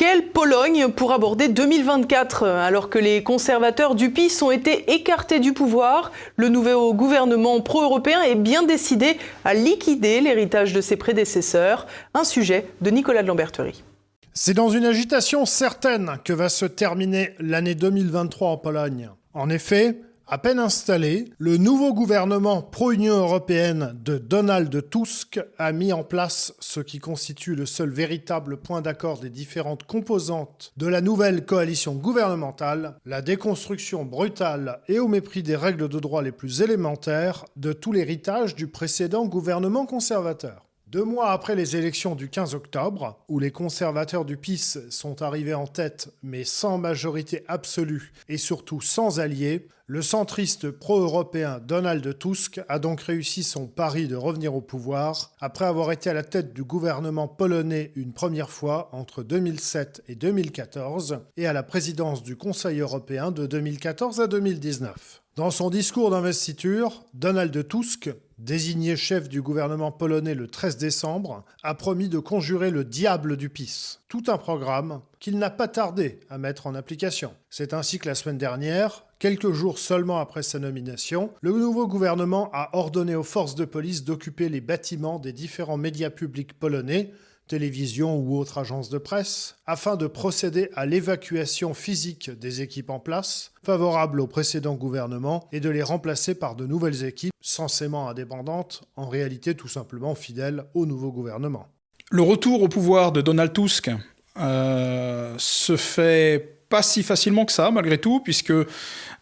Quelle 0.00 0.28
Pologne 0.28 0.88
pour 0.88 1.12
aborder 1.12 1.48
2024 1.48 2.44
Alors 2.44 2.88
que 2.88 2.98
les 2.98 3.22
conservateurs 3.22 3.94
du 3.94 4.10
PIS 4.10 4.42
ont 4.42 4.50
été 4.50 4.90
écartés 4.94 5.40
du 5.40 5.52
pouvoir, 5.52 6.10
le 6.36 6.48
nouveau 6.48 6.94
gouvernement 6.94 7.60
pro-européen 7.60 8.22
est 8.22 8.34
bien 8.34 8.62
décidé 8.62 9.18
à 9.44 9.52
liquider 9.52 10.22
l'héritage 10.22 10.72
de 10.72 10.80
ses 10.80 10.96
prédécesseurs. 10.96 11.86
Un 12.14 12.24
sujet 12.24 12.64
de 12.80 12.88
Nicolas 12.88 13.22
de 13.22 13.28
Lamberterie. 13.28 13.84
C'est 14.32 14.54
dans 14.54 14.70
une 14.70 14.86
agitation 14.86 15.44
certaine 15.44 16.12
que 16.24 16.32
va 16.32 16.48
se 16.48 16.64
terminer 16.64 17.34
l'année 17.38 17.74
2023 17.74 18.52
en 18.52 18.56
Pologne. 18.56 19.10
En 19.34 19.50
effet, 19.50 20.00
à 20.32 20.38
peine 20.38 20.60
installé, 20.60 21.24
le 21.38 21.56
nouveau 21.56 21.92
gouvernement 21.92 22.62
pro-Union 22.62 23.16
européenne 23.16 23.98
de 24.04 24.16
Donald 24.16 24.88
Tusk 24.88 25.40
a 25.58 25.72
mis 25.72 25.92
en 25.92 26.04
place 26.04 26.54
ce 26.60 26.78
qui 26.78 27.00
constitue 27.00 27.56
le 27.56 27.66
seul 27.66 27.90
véritable 27.90 28.56
point 28.56 28.80
d'accord 28.80 29.18
des 29.18 29.28
différentes 29.28 29.82
composantes 29.82 30.72
de 30.76 30.86
la 30.86 31.00
nouvelle 31.00 31.44
coalition 31.44 31.96
gouvernementale, 31.96 32.96
la 33.06 33.22
déconstruction 33.22 34.04
brutale 34.04 34.82
et 34.86 35.00
au 35.00 35.08
mépris 35.08 35.42
des 35.42 35.56
règles 35.56 35.88
de 35.88 35.98
droit 35.98 36.22
les 36.22 36.30
plus 36.30 36.62
élémentaires 36.62 37.44
de 37.56 37.72
tout 37.72 37.90
l'héritage 37.90 38.54
du 38.54 38.68
précédent 38.68 39.26
gouvernement 39.26 39.84
conservateur. 39.84 40.69
Deux 40.90 41.04
mois 41.04 41.30
après 41.30 41.54
les 41.54 41.76
élections 41.76 42.16
du 42.16 42.28
15 42.28 42.56
octobre, 42.56 43.16
où 43.28 43.38
les 43.38 43.52
conservateurs 43.52 44.24
du 44.24 44.36
PIS 44.36 44.76
sont 44.90 45.22
arrivés 45.22 45.54
en 45.54 45.68
tête 45.68 46.12
mais 46.24 46.42
sans 46.42 46.78
majorité 46.78 47.44
absolue 47.46 48.12
et 48.28 48.36
surtout 48.36 48.80
sans 48.80 49.20
alliés, 49.20 49.68
le 49.86 50.02
centriste 50.02 50.68
pro-européen 50.68 51.60
Donald 51.64 52.18
Tusk 52.18 52.60
a 52.68 52.80
donc 52.80 53.02
réussi 53.02 53.44
son 53.44 53.68
pari 53.68 54.08
de 54.08 54.16
revenir 54.16 54.52
au 54.56 54.60
pouvoir 54.60 55.30
après 55.40 55.64
avoir 55.64 55.92
été 55.92 56.10
à 56.10 56.14
la 56.14 56.24
tête 56.24 56.52
du 56.54 56.64
gouvernement 56.64 57.28
polonais 57.28 57.92
une 57.94 58.12
première 58.12 58.50
fois 58.50 58.88
entre 58.90 59.22
2007 59.22 60.02
et 60.08 60.16
2014 60.16 61.20
et 61.36 61.46
à 61.46 61.52
la 61.52 61.62
présidence 61.62 62.24
du 62.24 62.34
Conseil 62.34 62.80
européen 62.80 63.30
de 63.30 63.46
2014 63.46 64.20
à 64.20 64.26
2019. 64.26 65.22
Dans 65.36 65.52
son 65.52 65.70
discours 65.70 66.10
d'investiture, 66.10 67.04
Donald 67.14 67.68
Tusk 67.68 68.10
désigné 68.40 68.96
chef 68.96 69.28
du 69.28 69.42
gouvernement 69.42 69.92
polonais 69.92 70.34
le 70.34 70.46
13 70.46 70.76
décembre, 70.78 71.44
a 71.62 71.74
promis 71.74 72.08
de 72.08 72.18
conjurer 72.18 72.70
le 72.70 72.84
diable 72.84 73.36
du 73.36 73.48
PIS. 73.48 73.98
Tout 74.08 74.24
un 74.28 74.38
programme 74.38 75.00
qu'il 75.18 75.38
n'a 75.38 75.50
pas 75.50 75.68
tardé 75.68 76.20
à 76.30 76.38
mettre 76.38 76.66
en 76.66 76.74
application. 76.74 77.34
C'est 77.50 77.74
ainsi 77.74 77.98
que 77.98 78.08
la 78.08 78.14
semaine 78.14 78.38
dernière, 78.38 79.04
quelques 79.18 79.52
jours 79.52 79.78
seulement 79.78 80.18
après 80.18 80.42
sa 80.42 80.58
nomination, 80.58 81.30
le 81.42 81.52
nouveau 81.52 81.86
gouvernement 81.86 82.50
a 82.52 82.70
ordonné 82.76 83.14
aux 83.14 83.22
forces 83.22 83.54
de 83.54 83.66
police 83.66 84.04
d'occuper 84.04 84.48
les 84.48 84.62
bâtiments 84.62 85.18
des 85.18 85.32
différents 85.32 85.76
médias 85.76 86.10
publics 86.10 86.58
polonais 86.58 87.12
télévision 87.50 88.16
ou 88.16 88.38
autre 88.38 88.58
agence 88.58 88.90
de 88.90 88.98
presse, 88.98 89.56
afin 89.66 89.96
de 89.96 90.06
procéder 90.06 90.70
à 90.74 90.86
l'évacuation 90.86 91.74
physique 91.74 92.30
des 92.30 92.62
équipes 92.62 92.90
en 92.90 93.00
place, 93.00 93.52
favorables 93.64 94.20
au 94.20 94.28
précédent 94.28 94.74
gouvernement, 94.74 95.48
et 95.50 95.58
de 95.58 95.68
les 95.68 95.82
remplacer 95.82 96.36
par 96.36 96.54
de 96.54 96.64
nouvelles 96.64 97.04
équipes 97.04 97.32
censément 97.40 98.08
indépendantes, 98.08 98.82
en 98.94 99.08
réalité 99.08 99.54
tout 99.56 99.66
simplement 99.66 100.14
fidèles 100.14 100.64
au 100.74 100.86
nouveau 100.86 101.10
gouvernement. 101.10 101.66
Le 102.12 102.22
retour 102.22 102.62
au 102.62 102.68
pouvoir 102.68 103.10
de 103.10 103.20
Donald 103.20 103.52
Tusk 103.52 103.90
euh, 104.38 105.34
se 105.38 105.76
fait 105.76 106.60
pas 106.68 106.82
si 106.82 107.02
facilement 107.02 107.44
que 107.44 107.52
ça, 107.52 107.72
malgré 107.72 107.98
tout, 107.98 108.20
puisque 108.20 108.52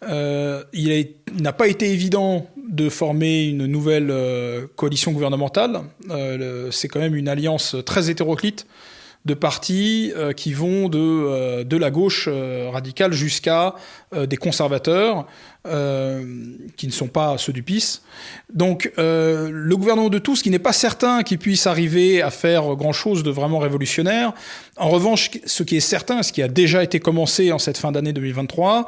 euh, 0.02 0.64
il 0.74 1.14
n'a 1.40 1.54
pas 1.54 1.66
été 1.66 1.90
évident 1.90 2.46
de 2.68 2.88
former 2.88 3.46
une 3.46 3.66
nouvelle 3.66 4.10
euh, 4.10 4.66
coalition 4.76 5.12
gouvernementale. 5.12 5.80
Euh, 6.10 6.70
c'est 6.70 6.88
quand 6.88 7.00
même 7.00 7.16
une 7.16 7.28
alliance 7.28 7.74
très 7.84 8.10
hétéroclite 8.10 8.66
de 9.24 9.34
partis 9.34 10.12
qui 10.36 10.54
vont 10.54 10.88
de, 10.88 11.62
de 11.62 11.76
la 11.76 11.90
gauche 11.90 12.30
radicale 12.72 13.12
jusqu'à 13.12 13.74
des 14.16 14.36
conservateurs 14.38 15.26
qui 15.64 16.86
ne 16.86 16.92
sont 16.92 17.08
pas 17.08 17.36
ceux 17.36 17.52
du 17.52 17.62
PIS. 17.62 18.00
Donc 18.54 18.90
le 18.96 19.74
gouvernement 19.74 20.08
de 20.08 20.18
tous, 20.18 20.40
qui 20.40 20.48
n'est 20.48 20.60
pas 20.60 20.72
certain 20.72 21.24
qu'il 21.24 21.38
puisse 21.38 21.66
arriver 21.66 22.22
à 22.22 22.30
faire 22.30 22.74
grand-chose 22.76 23.22
de 23.22 23.30
vraiment 23.30 23.58
révolutionnaire. 23.58 24.32
En 24.78 24.88
revanche, 24.88 25.30
ce 25.44 25.62
qui 25.62 25.76
est 25.76 25.80
certain, 25.80 26.22
ce 26.22 26.32
qui 26.32 26.40
a 26.40 26.48
déjà 26.48 26.82
été 26.82 26.98
commencé 26.98 27.52
en 27.52 27.58
cette 27.58 27.76
fin 27.76 27.92
d'année 27.92 28.14
2023, 28.14 28.86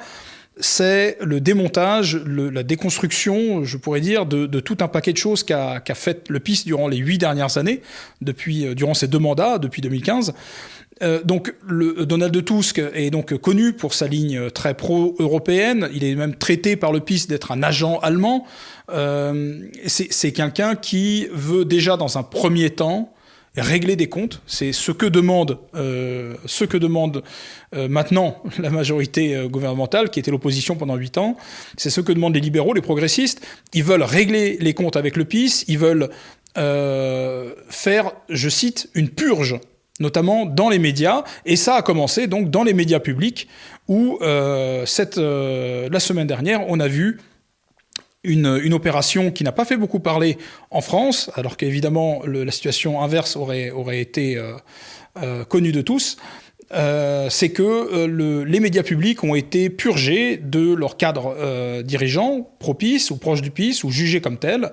c'est 0.61 1.17
le 1.21 1.41
démontage, 1.41 2.17
la 2.27 2.63
déconstruction, 2.63 3.65
je 3.65 3.77
pourrais 3.77 4.01
dire, 4.01 4.27
de, 4.27 4.61
tout 4.61 4.79
un 4.81 4.89
paquet 4.89 5.13
de 5.13 5.19
choses 5.19 5.43
qu'a 5.43 5.83
fait 5.95 6.29
le 6.29 6.41
PIS 6.41 6.63
durant 6.65 6.89
les 6.89 6.99
huit 6.99 7.19
dernières 7.19 7.59
années, 7.59 7.83
depuis, 8.21 8.67
euh, 8.67 8.75
durant 8.75 8.95
ses 8.95 9.09
deux 9.09 9.19
mandats, 9.19 9.59
depuis 9.59 9.83
2015. 9.83 10.35
Euh, 11.03 11.23
donc 11.25 11.55
le, 11.67 12.05
Donald 12.05 12.45
Tusk 12.45 12.81
est 12.95 13.11
donc 13.11 13.37
connu 13.39 13.73
pour 13.73 13.95
sa 13.95 14.07
ligne 14.07 14.51
très 14.51 14.75
pro-européenne. 14.75 15.89
Il 15.95 16.05
est 16.05 16.15
même 16.15 16.35
traité 16.35 16.77
par 16.77 16.93
le 16.93 17.01
PIS 17.01 17.27
d'être 17.27 17.53
un 17.53 17.63
agent 17.63 17.99
allemand. 18.01 18.47
Euh, 18.91 19.61
c'est 19.87 20.33
quelqu'un 20.33 20.75
qui 20.77 21.29
veut 21.33 21.65
déjà 21.65 21.97
dans 21.97 22.19
un 22.19 22.23
premier 22.23 22.71
temps 22.71 23.15
régler 23.57 23.97
des 23.97 24.09
comptes. 24.09 24.41
C'est 24.47 24.73
ce 24.73 24.93
que 24.93 25.07
demande, 25.07 25.59
euh, 25.75 26.35
ce 26.47 26.65
que 26.65 26.77
demande 26.77 27.23
euh, 27.75 27.89
maintenant 27.89 28.43
la 28.59 28.71
majorité 28.71 29.35
euh, 29.35 29.49
gouvernementale, 29.49 30.11
qui 30.11 30.21
était 30.21 30.31
l'opposition 30.31 30.77
pendant 30.77 30.97
huit 30.97 31.19
ans. 31.19 31.37
C'est 31.77 31.91
ce 31.91 32.01
que 32.01 32.13
demandent 32.13 32.35
les 32.35 32.41
libéraux, 32.41 32.75
les 32.75 32.81
progressistes. 32.81 33.41
Ils 33.75 33.85
veulent 33.85 34.03
régler 34.03 34.57
les 34.61 34.75
comptes 34.75 34.97
avec 34.97 35.17
le 35.17 35.25
PIS. 35.25 35.65
Ils 35.69 35.79
veulent 35.79 36.11
faire, 36.55 38.13
je 38.29 38.49
cite, 38.49 38.91
une 38.95 39.09
purge 39.09 39.61
notamment 40.01 40.47
dans 40.47 40.69
les 40.69 40.79
médias, 40.79 41.25
et 41.45 41.57
ça 41.57 41.77
a 41.77 41.83
commencé 41.83 42.27
donc 42.27 42.51
dans 42.51 42.65
les 42.65 42.73
médias 42.73 42.99
publics, 42.99 43.47
où 43.87 44.19
cette, 44.85 45.17
la 45.17 46.01
semaine 46.01 46.27
dernière, 46.27 46.69
on 46.69 46.81
a 46.81 46.89
vu 46.89 47.19
une, 48.25 48.75
opération 48.75 49.31
qui 49.31 49.45
n'a 49.45 49.53
pas 49.53 49.65
fait 49.65 49.77
beaucoup 49.77 50.01
parler 50.01 50.37
en 50.71 50.81
France, 50.81 51.31
alors 51.35 51.57
qu'évidemment 51.57 52.23
la 52.27 52.53
situation 52.53 53.03
inverse 53.03 53.37
aurait, 53.37 53.71
aurait 53.71 54.01
été 54.01 54.37
euh, 54.37 54.53
euh, 55.23 55.45
connue 55.45 55.73
de 55.73 55.81
tous. 55.81 56.17
Euh, 56.73 57.29
c'est 57.31 57.49
que 57.49 58.07
les 58.45 58.61
médias 58.61 58.85
publics 58.85 59.25
ont 59.25 59.35
été 59.35 59.71
purgés 59.71 60.37
de 60.37 60.73
leur 60.73 60.97
cadre 60.97 61.83
dirigeant, 61.83 62.49
propice 62.59 63.11
ou 63.11 63.17
proche 63.17 63.43
du 63.43 63.51
PIS, 63.51 63.83
ou 63.85 63.91
jugés 63.91 64.21
comme 64.21 64.39
tels. 64.39 64.71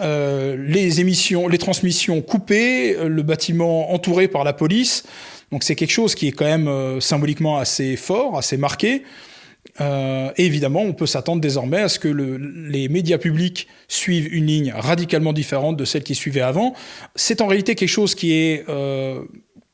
les 0.00 1.00
émissions, 1.00 1.48
les 1.48 1.58
transmissions 1.58 2.22
coupées, 2.22 2.96
le 3.04 3.22
bâtiment 3.22 3.92
entouré 3.92 4.28
par 4.28 4.44
la 4.44 4.54
police. 4.54 5.04
Donc 5.52 5.64
c'est 5.64 5.74
quelque 5.74 5.90
chose 5.90 6.14
qui 6.14 6.28
est 6.28 6.32
quand 6.32 6.46
même 6.46 7.00
symboliquement 7.00 7.58
assez 7.58 7.96
fort, 7.96 8.38
assez 8.38 8.56
marqué. 8.56 9.02
Euh, 9.80 10.30
et 10.36 10.46
évidemment, 10.46 10.82
on 10.82 10.92
peut 10.92 11.06
s'attendre 11.06 11.40
désormais 11.40 11.80
à 11.80 11.88
ce 11.88 11.98
que 11.98 12.08
les 12.08 12.88
médias 12.88 13.18
publics 13.18 13.68
suivent 13.86 14.32
une 14.32 14.46
ligne 14.46 14.72
radicalement 14.76 15.32
différente 15.32 15.76
de 15.76 15.84
celle 15.84 16.02
qu'ils 16.02 16.16
suivaient 16.16 16.40
avant. 16.40 16.74
C'est 17.14 17.40
en 17.40 17.46
réalité 17.46 17.74
quelque 17.74 17.88
chose 17.88 18.14
qui 18.14 18.32
est, 18.32 18.64
euh, 18.68 19.22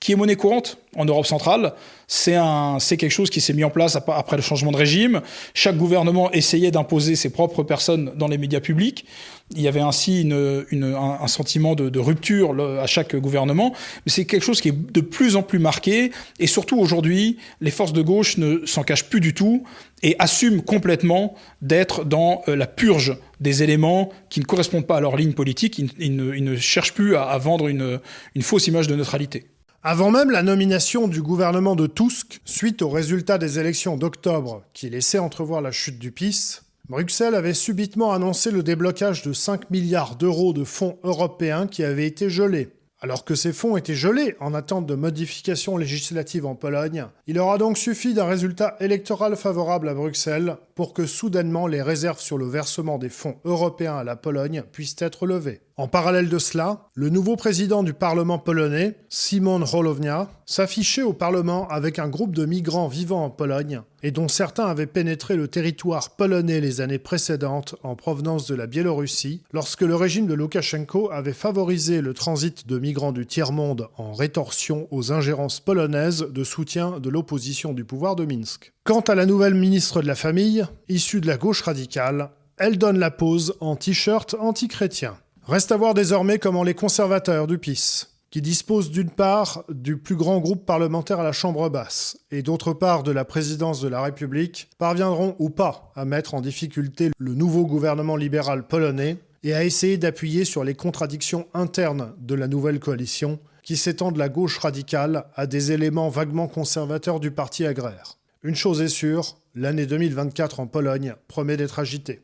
qui 0.01 0.13
est 0.13 0.17
monnaie 0.17 0.37
courante 0.37 0.79
en 0.97 1.05
Europe 1.05 1.27
centrale. 1.27 1.75
C'est 2.07 2.97
quelque 2.97 3.11
chose 3.11 3.31
qui 3.31 3.41
s'est 3.41 3.53
mis 3.53 3.65
en 3.65 3.71
place 3.71 3.97
après 3.97 4.37
le 4.37 4.43
changement 4.43 4.73
de 4.73 4.77
régime. 4.77 5.23
Chaque 5.55 5.77
gouvernement 5.77 6.31
essayait 6.33 6.71
d'imposer 6.71 7.17
ses 7.17 7.31
propres 7.31 7.63
personnes 7.63 8.13
dans 8.17 8.29
les 8.29 8.39
médias 8.39 8.61
publics. 8.61 9.07
Il 9.55 9.61
y 9.61 9.69
avait 9.69 9.81
ainsi 9.81 10.23
une, 10.23 10.95
un, 10.95 11.27
sentiment 11.27 11.75
de, 11.75 11.99
rupture 11.99 12.55
à 12.81 12.87
chaque 12.87 13.15
gouvernement. 13.17 13.73
Mais 14.07 14.13
c'est 14.13 14.25
quelque 14.25 14.43
chose 14.43 14.61
qui 14.61 14.69
est 14.69 14.93
de 14.93 15.01
plus 15.01 15.37
en 15.37 15.43
plus 15.43 15.59
marqué. 15.59 16.13
Et 16.39 16.47
surtout 16.47 16.79
aujourd'hui, 16.79 17.39
les 17.61 17.71
forces 17.71 17.93
de 17.93 18.03
gauche 18.03 18.39
ne 18.39 18.65
s'en 18.67 18.83
cachent 18.83 19.09
plus 19.09 19.21
du 19.21 19.35
tout 19.35 19.65
et 20.03 20.17
assument 20.19 20.63
complètement 20.63 21.35
d'être 21.63 22.05
dans 22.05 22.43
euh, 22.49 22.57
la 22.57 22.67
purge 22.67 23.17
des 23.41 23.63
éléments 23.63 24.11
qui 24.29 24.41
ne 24.41 24.45
correspondent 24.45 24.87
pas 24.87 24.97
à 24.97 25.01
leur 25.01 25.17
ligne 25.17 25.33
politique. 25.33 25.79
Ils, 25.79 26.17
ne, 26.17 26.57
cherchent 26.57 26.95
plus 26.95 27.17
à, 27.17 27.37
vendre 27.39 27.69
une, 27.69 28.01
une 28.35 28.43
fausse 28.43 28.67
image 28.67 28.87
de 28.87 28.97
neutralité. 28.97 29.47
Avant 29.87 30.11
même 30.11 30.31
la 30.31 30.43
nomination 30.43 31.09
du 31.09 31.21
gouvernement 31.21 31.77
de 31.77 31.87
Tusk, 31.87 32.41
suite 32.47 32.81
aux 32.81 32.89
résultats 32.89 33.37
des 33.37 33.59
élections 33.59 33.99
d'octobre 33.99 34.63
qui 34.73 34.89
laissaient 34.89 35.19
entrevoir 35.19 35.61
la 35.61 35.73
chute 35.73 35.99
du 35.99 36.11
PIS, 36.11 36.63
Bruxelles 36.89 37.35
avait 37.35 37.53
subitement 37.53 38.15
annoncé 38.15 38.51
le 38.51 38.63
déblocage 38.63 39.21
de 39.25 39.35
5 39.35 39.69
milliards 39.71 40.17
d'euros 40.17 40.55
de 40.55 40.65
fonds 40.65 40.97
européens 41.05 41.67
qui 41.67 41.85
avaient 41.85 42.07
été 42.07 42.31
gelés. 42.31 42.71
Alors 43.03 43.27
que 43.27 43.35
ces 43.35 43.53
fonds 43.53 43.77
étaient 43.77 43.95
gelés 43.95 44.35
en 44.41 44.55
attente 44.55 44.87
de 44.87 44.95
modifications 44.95 45.77
législatives 45.77 46.47
en 46.47 46.55
Pologne, 46.55 47.05
il 47.27 47.39
aura 47.39 47.59
donc 47.59 47.77
suffi 47.77 48.15
d'un 48.15 48.25
résultat 48.25 48.79
électoral 48.81 49.37
favorable 49.37 49.91
à 49.91 49.95
Bruxelles 49.95 50.57
pour 50.75 50.93
que 50.93 51.07
soudainement 51.07 51.67
les 51.67 51.83
réserves 51.83 52.21
sur 52.21 52.39
le 52.39 52.47
versement 52.47 52.99
des 52.99 53.09
fonds 53.09 53.37
européens 53.45 53.97
à 53.97 54.05
la 54.05 54.17
Pologne 54.17 54.63
puissent 54.73 54.97
être 54.99 55.27
levées. 55.27 55.61
En 55.77 55.89
parallèle 55.89 56.29
de 56.29 56.39
cela, 56.39 56.89
le 56.95 57.09
nouveau 57.09 57.35
président 57.35 57.83
du 57.83 57.95
Parlement 57.95 58.39
polonais, 58.39 58.95
Simon 59.09 59.61
Holownia, 59.73 60.31
s'affichait 60.47 61.03
au 61.03 61.13
Parlement 61.13 61.67
avec 61.69 61.99
un 61.99 62.09
groupe 62.09 62.35
de 62.35 62.47
migrants 62.47 62.87
vivant 62.87 63.25
en 63.25 63.31
Pologne 63.31 63.83
et 64.05 64.13
dont 64.13 64.29
certains 64.29 64.67
avaient 64.67 64.87
pénétré 64.87 65.35
le 65.35 65.49
territoire 65.49 66.11
polonais 66.11 66.61
les 66.61 66.81
années 66.81 66.99
précédentes 66.99 67.75
en 67.83 67.97
provenance 67.97 68.47
de 68.47 68.55
la 68.55 68.69
Biélorussie, 68.69 69.43
lorsque 69.53 69.81
le 69.81 69.97
régime 69.97 70.29
de 70.29 70.35
Loukachenko 70.35 71.11
avait 71.11 71.33
favorisé 71.33 72.03
le 72.03 72.15
transit 72.15 72.69
de 72.69 72.79
migrants 72.79 73.13
du 73.13 73.27
tiers-monde 73.27 73.89
en 73.97 74.13
rétorsion 74.13 74.87
aux 74.93 75.11
ingérences 75.11 75.59
polonaises 75.59 76.27
de 76.31 76.45
soutien 76.45 77.01
de 77.01 77.11
l'opposition 77.11 77.73
du 77.73 77.85
pouvoir 77.85 78.15
de 78.15 78.27
Minsk. 78.27 78.75
Quant 78.87 79.01
à 79.01 79.15
la 79.15 79.25
nouvelle 79.25 79.55
ministre 79.55 80.03
de 80.03 80.07
la 80.07 80.15
Famille, 80.15 80.63
issue 80.91 81.23
de 81.23 81.27
la 81.27 81.39
gauche 81.39 81.63
radicale, 81.63 82.29
elle 82.59 82.77
donne 82.77 82.99
la 82.99 83.11
pose 83.11 83.55
en 83.61 83.77
t-shirt 83.77 84.37
anti-chrétien. 84.39 85.17
Reste 85.47 85.73
à 85.73 85.79
voir 85.79 85.95
désormais 85.95 86.39
comment 86.39 86.63
les 86.63 86.75
conservateurs 86.75 87.47
du 87.47 87.57
PIS, 87.57 88.09
qui 88.31 88.43
disposent 88.43 88.91
d'une 88.91 89.09
part 89.09 89.65
du 89.71 89.97
plus 89.97 90.17
grand 90.17 90.39
groupe 90.39 90.67
parlementaire 90.67 91.21
à 91.21 91.25
la 91.25 91.33
Chambre 91.33 91.71
basse 91.71 92.19
et 92.31 92.43
d'autre 92.43 92.75
part 92.75 93.05
de 93.05 93.11
la 93.11 93.25
présidence 93.25 93.81
de 93.81 93.89
la 93.89 94.03
République, 94.03 94.69
parviendront 94.77 95.35
ou 95.39 95.49
pas 95.49 95.91
à 95.97 96.05
mettre 96.05 96.35
en 96.35 96.43
difficulté 96.43 97.11
le 97.17 97.35
nouveau 97.35 97.65
gouvernement 97.65 98.17
libéral 98.17 98.67
polonais 98.67 99.17
et 99.45 99.55
à 99.55 99.65
essayer 99.65 99.97
d'appuyer 99.97 100.45
sur 100.45 100.63
les 100.63 100.75
contradictions 100.75 101.47
internes 101.55 102.13
de 102.19 102.35
la 102.35 102.49
nouvelle 102.49 102.81
coalition 102.81 103.41
qui 103.63 103.79
s'étend 103.79 104.13
de 104.13 104.19
la 104.19 104.29
gauche 104.29 104.59
radicale 104.59 105.25
à 105.37 105.47
des 105.47 105.73
éléments 105.73 106.11
vaguement 106.11 106.49
conservateurs 106.49 107.19
du 107.19 107.31
parti 107.31 107.65
agraire. 107.65 108.19
Une 108.47 108.55
chose 108.55 108.83
est 108.83 108.89
sûre, 108.89 109.39
l'année 109.55 109.87
2024 109.87 110.61
en 110.61 110.67
Pologne 110.67 111.15
promet 111.29 111.57
d'être 111.57 111.79
agitée. 111.79 112.21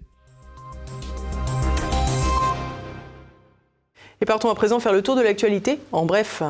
Et 4.20 4.26
partons 4.26 4.50
à 4.50 4.54
présent 4.54 4.80
faire 4.80 4.92
le 4.92 5.00
tour 5.00 5.16
de 5.16 5.22
l'actualité 5.22 5.78
en 5.92 6.04
bref. 6.04 6.42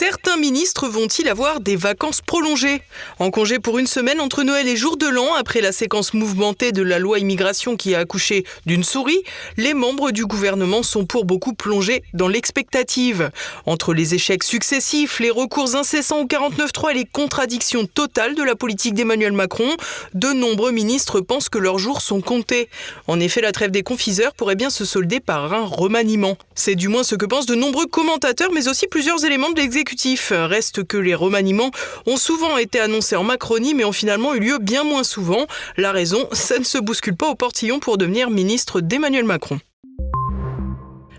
Certains 0.00 0.36
ministres 0.36 0.86
vont-ils 0.86 1.28
avoir 1.28 1.58
des 1.58 1.74
vacances 1.74 2.20
prolongées? 2.20 2.82
En 3.18 3.32
congé 3.32 3.58
pour 3.58 3.80
une 3.80 3.88
semaine 3.88 4.20
entre 4.20 4.44
Noël 4.44 4.68
et 4.68 4.76
Jour 4.76 4.96
de 4.96 5.08
l'An, 5.08 5.34
après 5.34 5.60
la 5.60 5.72
séquence 5.72 6.14
mouvementée 6.14 6.70
de 6.70 6.82
la 6.82 7.00
loi 7.00 7.18
immigration 7.18 7.76
qui 7.76 7.96
a 7.96 7.98
accouché 7.98 8.44
d'une 8.64 8.84
souris, 8.84 9.20
les 9.56 9.74
membres 9.74 10.12
du 10.12 10.24
gouvernement 10.24 10.84
sont 10.84 11.04
pour 11.04 11.24
beaucoup 11.24 11.52
plongés 11.52 12.04
dans 12.14 12.28
l'expectative. 12.28 13.32
Entre 13.66 13.92
les 13.92 14.14
échecs 14.14 14.44
successifs, 14.44 15.18
les 15.18 15.30
recours 15.30 15.74
incessants 15.74 16.20
au 16.20 16.26
49-3 16.26 16.92
et 16.92 16.94
les 16.94 17.04
contradictions 17.04 17.84
totales 17.86 18.36
de 18.36 18.44
la 18.44 18.54
politique 18.54 18.94
d'Emmanuel 18.94 19.32
Macron, 19.32 19.76
de 20.14 20.28
nombreux 20.28 20.70
ministres 20.70 21.20
pensent 21.20 21.48
que 21.48 21.58
leurs 21.58 21.80
jours 21.80 22.02
sont 22.02 22.20
comptés. 22.20 22.68
En 23.08 23.18
effet, 23.18 23.40
la 23.40 23.50
trêve 23.50 23.72
des 23.72 23.82
confiseurs 23.82 24.34
pourrait 24.34 24.54
bien 24.54 24.70
se 24.70 24.84
solder 24.84 25.18
par 25.18 25.52
un 25.52 25.64
remaniement. 25.64 26.38
C'est 26.54 26.76
du 26.76 26.86
moins 26.86 27.02
ce 27.02 27.16
que 27.16 27.26
pensent 27.26 27.46
de 27.46 27.56
nombreux 27.56 27.86
commentateurs, 27.86 28.52
mais 28.54 28.68
aussi 28.68 28.86
plusieurs 28.86 29.24
éléments 29.24 29.50
de 29.50 29.56
l'exécutif 29.88 30.32
Reste 30.34 30.84
que 30.84 30.98
les 30.98 31.14
remaniements 31.14 31.70
ont 32.06 32.18
souvent 32.18 32.58
été 32.58 32.78
annoncés 32.78 33.16
en 33.16 33.24
Macronie, 33.24 33.72
mais 33.72 33.84
ont 33.84 33.92
finalement 33.92 34.34
eu 34.34 34.40
lieu 34.40 34.58
bien 34.58 34.84
moins 34.84 35.02
souvent. 35.02 35.46
La 35.78 35.92
raison, 35.92 36.28
ça 36.32 36.58
ne 36.58 36.64
se 36.64 36.76
bouscule 36.76 37.16
pas 37.16 37.30
au 37.30 37.34
portillon 37.34 37.78
pour 37.78 37.96
devenir 37.96 38.28
ministre 38.28 38.82
d'Emmanuel 38.82 39.24
Macron. 39.24 39.58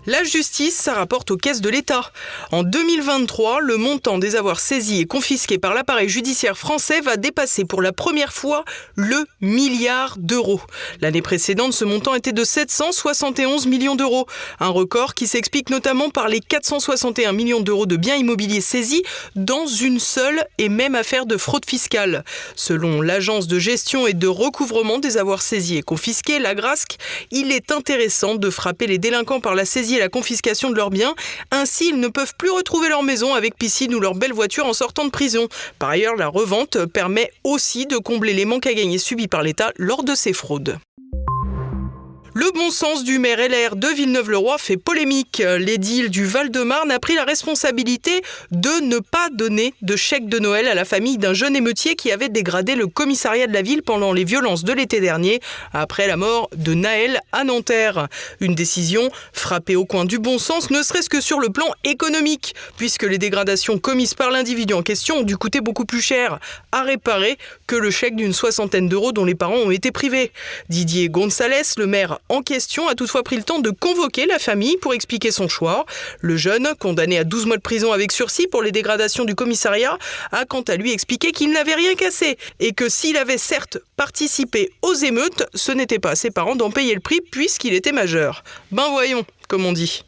La 0.06 0.24
justice, 0.24 0.74
ça 0.74 0.94
rapporte 0.94 1.30
aux 1.30 1.36
caisses 1.36 1.60
de 1.60 1.68
l'État. 1.68 2.10
En 2.52 2.62
2023, 2.62 3.60
le 3.60 3.76
montant 3.76 4.16
des 4.16 4.34
avoirs 4.34 4.58
saisis 4.58 5.00
et 5.00 5.04
confisqués 5.04 5.58
par 5.58 5.74
l'appareil 5.74 6.08
judiciaire 6.08 6.56
français 6.56 7.02
va 7.02 7.18
dépasser 7.18 7.66
pour 7.66 7.82
la 7.82 7.92
première 7.92 8.32
fois 8.32 8.64
le 8.94 9.26
milliard 9.42 10.16
d'euros. 10.16 10.62
L'année 11.02 11.20
précédente, 11.20 11.74
ce 11.74 11.84
montant 11.84 12.14
était 12.14 12.32
de 12.32 12.44
771 12.44 13.66
millions 13.66 13.94
d'euros. 13.94 14.26
Un 14.58 14.68
record 14.68 15.14
qui 15.14 15.26
s'explique 15.26 15.68
notamment 15.68 16.08
par 16.08 16.28
les 16.28 16.40
461 16.40 17.32
millions 17.32 17.60
d'euros 17.60 17.86
de 17.86 17.96
biens 17.96 18.16
immobiliers 18.16 18.62
saisis 18.62 19.02
dans 19.36 19.66
une 19.66 20.00
seule 20.00 20.46
et 20.56 20.70
même 20.70 20.94
affaire 20.94 21.26
de 21.26 21.36
fraude 21.36 21.66
fiscale. 21.66 22.24
Selon 22.56 23.02
l'agence 23.02 23.48
de 23.48 23.58
gestion 23.58 24.06
et 24.06 24.14
de 24.14 24.28
recouvrement 24.28 24.98
des 24.98 25.18
avoirs 25.18 25.42
saisis 25.42 25.76
et 25.76 25.82
confisqués, 25.82 26.38
la 26.38 26.54
GRASC, 26.54 26.96
il 27.30 27.52
est 27.52 27.70
intéressant 27.70 28.34
de 28.34 28.48
frapper 28.48 28.86
les 28.86 28.98
délinquants 28.98 29.40
par 29.40 29.54
la 29.54 29.66
saisie 29.66 29.89
et 29.96 29.98
la 29.98 30.08
confiscation 30.08 30.70
de 30.70 30.76
leurs 30.76 30.90
biens. 30.90 31.14
Ainsi, 31.50 31.90
ils 31.90 32.00
ne 32.00 32.08
peuvent 32.08 32.34
plus 32.38 32.50
retrouver 32.50 32.88
leur 32.88 33.02
maison 33.02 33.34
avec 33.34 33.56
piscine 33.56 33.94
ou 33.94 34.00
leur 34.00 34.14
belle 34.14 34.32
voiture 34.32 34.66
en 34.66 34.72
sortant 34.72 35.04
de 35.04 35.10
prison. 35.10 35.48
Par 35.78 35.90
ailleurs, 35.90 36.16
la 36.16 36.28
revente 36.28 36.84
permet 36.86 37.30
aussi 37.44 37.86
de 37.86 37.96
combler 37.96 38.32
les 38.32 38.44
manques 38.44 38.66
à 38.66 38.74
gagner 38.74 38.98
subis 38.98 39.28
par 39.28 39.42
l'État 39.42 39.72
lors 39.76 40.04
de 40.04 40.14
ces 40.14 40.32
fraudes. 40.32 40.78
Le 42.32 42.48
bon 42.54 42.70
sens 42.70 43.02
du 43.02 43.18
maire 43.18 43.38
LR 43.38 43.74
de 43.74 43.88
Villeneuve-le-Roi 43.88 44.56
fait 44.56 44.76
polémique. 44.76 45.42
L'édile 45.58 46.10
du 46.10 46.24
Val-de-Marne 46.26 46.92
a 46.92 47.00
pris 47.00 47.16
la 47.16 47.24
responsabilité 47.24 48.22
de 48.52 48.84
ne 48.84 49.00
pas 49.00 49.30
donner 49.32 49.74
de 49.82 49.96
chèque 49.96 50.28
de 50.28 50.38
Noël 50.38 50.68
à 50.68 50.74
la 50.74 50.84
famille 50.84 51.18
d'un 51.18 51.34
jeune 51.34 51.56
émeutier 51.56 51.96
qui 51.96 52.12
avait 52.12 52.28
dégradé 52.28 52.76
le 52.76 52.86
commissariat 52.86 53.48
de 53.48 53.52
la 53.52 53.62
ville 53.62 53.82
pendant 53.82 54.12
les 54.12 54.22
violences 54.22 54.62
de 54.62 54.72
l'été 54.72 55.00
dernier, 55.00 55.40
après 55.72 56.06
la 56.06 56.16
mort 56.16 56.48
de 56.54 56.72
Naël 56.72 57.20
à 57.32 57.42
Nanterre. 57.42 58.06
Une 58.38 58.54
décision 58.54 59.10
frappée 59.32 59.74
au 59.74 59.84
coin 59.84 60.04
du 60.04 60.20
bon 60.20 60.38
sens, 60.38 60.70
ne 60.70 60.84
serait-ce 60.84 61.10
que 61.10 61.20
sur 61.20 61.40
le 61.40 61.48
plan 61.48 61.66
économique, 61.82 62.54
puisque 62.76 63.02
les 63.02 63.18
dégradations 63.18 63.78
commises 63.78 64.14
par 64.14 64.30
l'individu 64.30 64.72
en 64.72 64.82
question 64.82 65.16
ont 65.16 65.24
dû 65.24 65.36
coûter 65.36 65.60
beaucoup 65.60 65.84
plus 65.84 66.00
cher 66.00 66.38
à 66.70 66.82
réparer 66.84 67.38
que 67.66 67.74
le 67.74 67.90
chèque 67.90 68.14
d'une 68.14 68.32
soixantaine 68.32 68.88
d'euros 68.88 69.10
dont 69.10 69.24
les 69.24 69.34
parents 69.34 69.56
ont 69.56 69.72
été 69.72 69.90
privés. 69.90 70.30
Didier 70.68 71.08
Gonzalez, 71.08 71.62
le 71.76 71.88
maire 71.88 72.20
en 72.30 72.42
question 72.42 72.88
a 72.88 72.94
toutefois 72.94 73.22
pris 73.22 73.36
le 73.36 73.42
temps 73.42 73.58
de 73.58 73.70
convoquer 73.70 74.24
la 74.26 74.38
famille 74.38 74.76
pour 74.78 74.94
expliquer 74.94 75.30
son 75.30 75.48
choix. 75.48 75.84
Le 76.20 76.36
jeune, 76.36 76.68
condamné 76.78 77.18
à 77.18 77.24
12 77.24 77.46
mois 77.46 77.56
de 77.56 77.62
prison 77.62 77.92
avec 77.92 78.12
sursis 78.12 78.46
pour 78.46 78.62
les 78.62 78.72
dégradations 78.72 79.24
du 79.24 79.34
commissariat, 79.34 79.98
a 80.32 80.44
quant 80.44 80.62
à 80.62 80.76
lui 80.76 80.92
expliqué 80.92 81.32
qu'il 81.32 81.52
n'avait 81.52 81.74
rien 81.74 81.94
cassé 81.94 82.38
et 82.60 82.72
que 82.72 82.88
s'il 82.88 83.16
avait 83.16 83.38
certes 83.38 83.78
participé 83.96 84.70
aux 84.82 84.94
émeutes, 84.94 85.44
ce 85.54 85.72
n'était 85.72 85.98
pas 85.98 86.10
à 86.10 86.16
ses 86.16 86.30
parents 86.30 86.56
d'en 86.56 86.70
payer 86.70 86.94
le 86.94 87.00
prix 87.00 87.20
puisqu'il 87.20 87.74
était 87.74 87.92
majeur. 87.92 88.44
Ben 88.70 88.88
voyons, 88.90 89.24
comme 89.48 89.66
on 89.66 89.72
dit. 89.72 90.04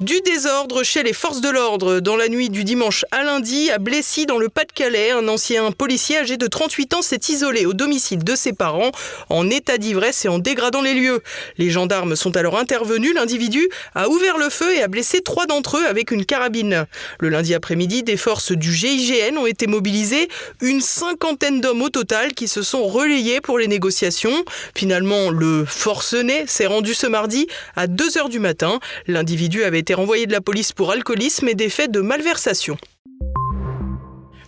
Du 0.00 0.20
désordre 0.20 0.82
chez 0.82 1.02
les 1.02 1.14
forces 1.14 1.40
de 1.40 1.48
l'ordre. 1.48 2.00
Dans 2.00 2.16
la 2.16 2.28
nuit 2.28 2.50
du 2.50 2.64
dimanche 2.64 3.06
à 3.12 3.24
lundi, 3.24 3.70
à 3.70 3.78
Blessy, 3.78 4.26
dans 4.26 4.36
le 4.36 4.50
Pas-de-Calais, 4.50 5.12
un 5.12 5.26
ancien 5.26 5.72
policier 5.72 6.18
âgé 6.18 6.36
de 6.36 6.46
38 6.46 6.92
ans 6.92 7.00
s'est 7.00 7.20
isolé 7.30 7.64
au 7.64 7.72
domicile 7.72 8.22
de 8.22 8.34
ses 8.34 8.52
parents 8.52 8.90
en 9.30 9.48
état 9.48 9.78
d'ivresse 9.78 10.26
et 10.26 10.28
en 10.28 10.38
dégradant 10.38 10.82
les 10.82 10.92
lieux. 10.92 11.22
Les 11.56 11.70
gendarmes 11.70 12.14
sont 12.14 12.36
alors 12.36 12.58
intervenus. 12.58 13.14
L'individu 13.14 13.70
a 13.94 14.10
ouvert 14.10 14.36
le 14.36 14.50
feu 14.50 14.74
et 14.74 14.82
a 14.82 14.88
blessé 14.88 15.22
trois 15.22 15.46
d'entre 15.46 15.78
eux 15.78 15.86
avec 15.86 16.10
une 16.10 16.26
carabine. 16.26 16.84
Le 17.18 17.30
lundi 17.30 17.54
après-midi, 17.54 18.02
des 18.02 18.18
forces 18.18 18.52
du 18.52 18.74
GIGN 18.74 19.38
ont 19.38 19.46
été 19.46 19.66
mobilisées. 19.66 20.28
Une 20.60 20.82
cinquantaine 20.82 21.62
d'hommes 21.62 21.80
au 21.80 21.88
total 21.88 22.34
qui 22.34 22.48
se 22.48 22.60
sont 22.60 22.84
relayés 22.84 23.40
pour 23.40 23.58
les 23.58 23.66
négociations. 23.66 24.44
Finalement, 24.74 25.30
le 25.30 25.64
forcené 25.64 26.44
s'est 26.46 26.66
rendu 26.66 26.92
ce 26.92 27.06
mardi 27.06 27.46
à 27.76 27.86
2 27.86 28.08
h 28.10 28.28
du 28.28 28.40
matin. 28.40 28.78
L'individu 29.06 29.64
avait 29.64 29.85
été 29.86 29.94
renvoyé 29.94 30.26
de 30.26 30.32
la 30.32 30.40
police 30.40 30.72
pour 30.72 30.90
alcoolisme 30.90 31.46
et 31.46 31.54
des 31.54 31.68
faits 31.68 31.92
de 31.92 32.00
malversation. 32.00 32.76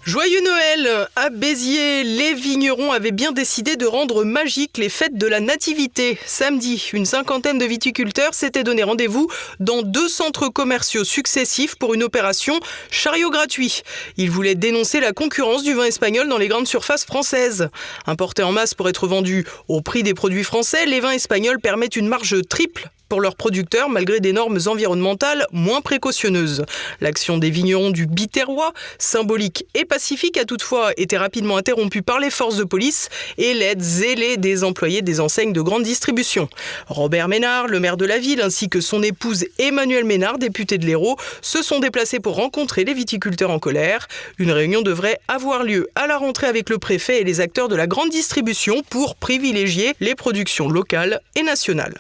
Joyeux 0.03 0.41
Noël 0.43 1.09
À 1.15 1.31
Béziers, 1.31 2.03
les 2.03 2.35
vignerons 2.35 2.91
avaient 2.91 3.13
bien 3.13 3.31
décidé 3.31 3.77
de 3.77 3.87
rendre 3.87 4.25
magiques 4.25 4.79
les 4.79 4.89
fêtes 4.89 5.17
de 5.17 5.29
la 5.29 5.39
Nativité. 5.39 6.19
Samedi, 6.27 6.91
une 6.93 7.07
cinquantaine 7.07 7.59
de 7.59 7.65
viticulteurs 7.65 8.35
s'étaient 8.35 8.65
donné 8.65 8.83
rendez-vous 8.83 9.31
dans 9.61 9.83
deux 9.83 10.09
centres 10.09 10.49
commerciaux 10.49 11.05
successifs 11.05 11.77
pour 11.77 11.95
une 11.95 12.03
opération 12.03 12.59
chariot 12.91 13.31
gratuit. 13.31 13.83
Ils 14.17 14.33
voulaient 14.33 14.57
dénoncer 14.57 14.99
la 14.99 15.13
concurrence 15.13 15.63
du 15.63 15.73
vin 15.73 15.85
espagnol 15.85 16.29
dans 16.29 16.39
les 16.39 16.49
grandes 16.49 16.67
surfaces 16.67 17.05
françaises. 17.05 17.69
Importés 18.07 18.43
en 18.43 18.51
masse 18.51 18.75
pour 18.75 18.89
être 18.89 19.07
vendus 19.07 19.47
au 19.69 19.83
prix 19.83 20.03
des 20.03 20.15
produits 20.15 20.43
français, 20.43 20.85
les 20.87 20.99
vins 20.99 21.13
espagnols 21.13 21.61
permettent 21.61 21.95
une 21.95 22.09
marge 22.09 22.35
triple 22.49 22.91
pour 23.09 23.21
leurs 23.21 23.37
producteurs 23.37 23.89
malgré 23.89 24.21
des 24.21 24.33
normes 24.33 24.59
environnementales 24.67 25.47
moins 25.53 25.81
précautionneuses. 25.81 26.65
L'action 27.01 27.39
des 27.39 27.51
vignerons 27.51 27.91
du 27.91 28.07
Biterrois, 28.07 28.73
symbolique 28.99 29.67
et 29.75 29.85
pacifique, 29.85 30.37
a 30.37 30.45
toutefois 30.45 30.93
été 30.97 31.17
rapidement 31.17 31.57
interrompue 31.57 32.03
par 32.03 32.21
les 32.21 32.31
forces 32.31 32.57
de 32.57 32.65
police 32.65 33.09
et 33.37 33.55
l'aide 33.55 33.83
zélée 33.83 34.37
des 34.37 34.65
employés 34.65 35.03
des 35.03 35.21
enseignes 35.21 35.53
de 35.53 35.61
grande 35.61 35.83
distribution. 35.83 36.49
Robert 36.87 37.29
Ménard, 37.29 37.67
le 37.67 37.81
maire 37.81 37.97
de 37.97 38.05
la 38.05 38.19
ville, 38.19 38.41
ainsi 38.41 38.69
que 38.69 38.81
son 38.81 39.03
épouse 39.03 39.47
Emmanuel 39.59 40.05
Ménard, 40.05 40.39
député 40.39 40.79
de 40.79 40.87
l'Hérault, 40.87 41.17
se 41.43 41.63
sont 41.63 41.81
déplacés 41.81 42.21
pour 42.21 42.37
rencontrer 42.37 42.85
les 42.85 42.95
viticulteurs 42.95 43.51
en 43.51 43.59
colère. 43.59 44.09
Une 44.39 44.51
réunion 44.51 44.83
devrait 44.83 45.19
avoir 45.29 45.65
lieu 45.65 45.89
à 45.95 46.07
la 46.07 46.19
rentrée 46.19 46.47
avec 46.47 46.71
le 46.71 46.79
préfet 46.79 47.21
et 47.21 47.25
les 47.25 47.41
acteurs 47.41 47.69
de 47.69 47.77
la 47.77 47.87
grande 47.87 48.11
distribution 48.11 48.83
pour 48.91 49.17
privilégier 49.17 49.95
les 50.01 50.15
productions 50.15 50.69
locales 50.69 51.21
et 51.37 51.43
nationales. 51.43 51.95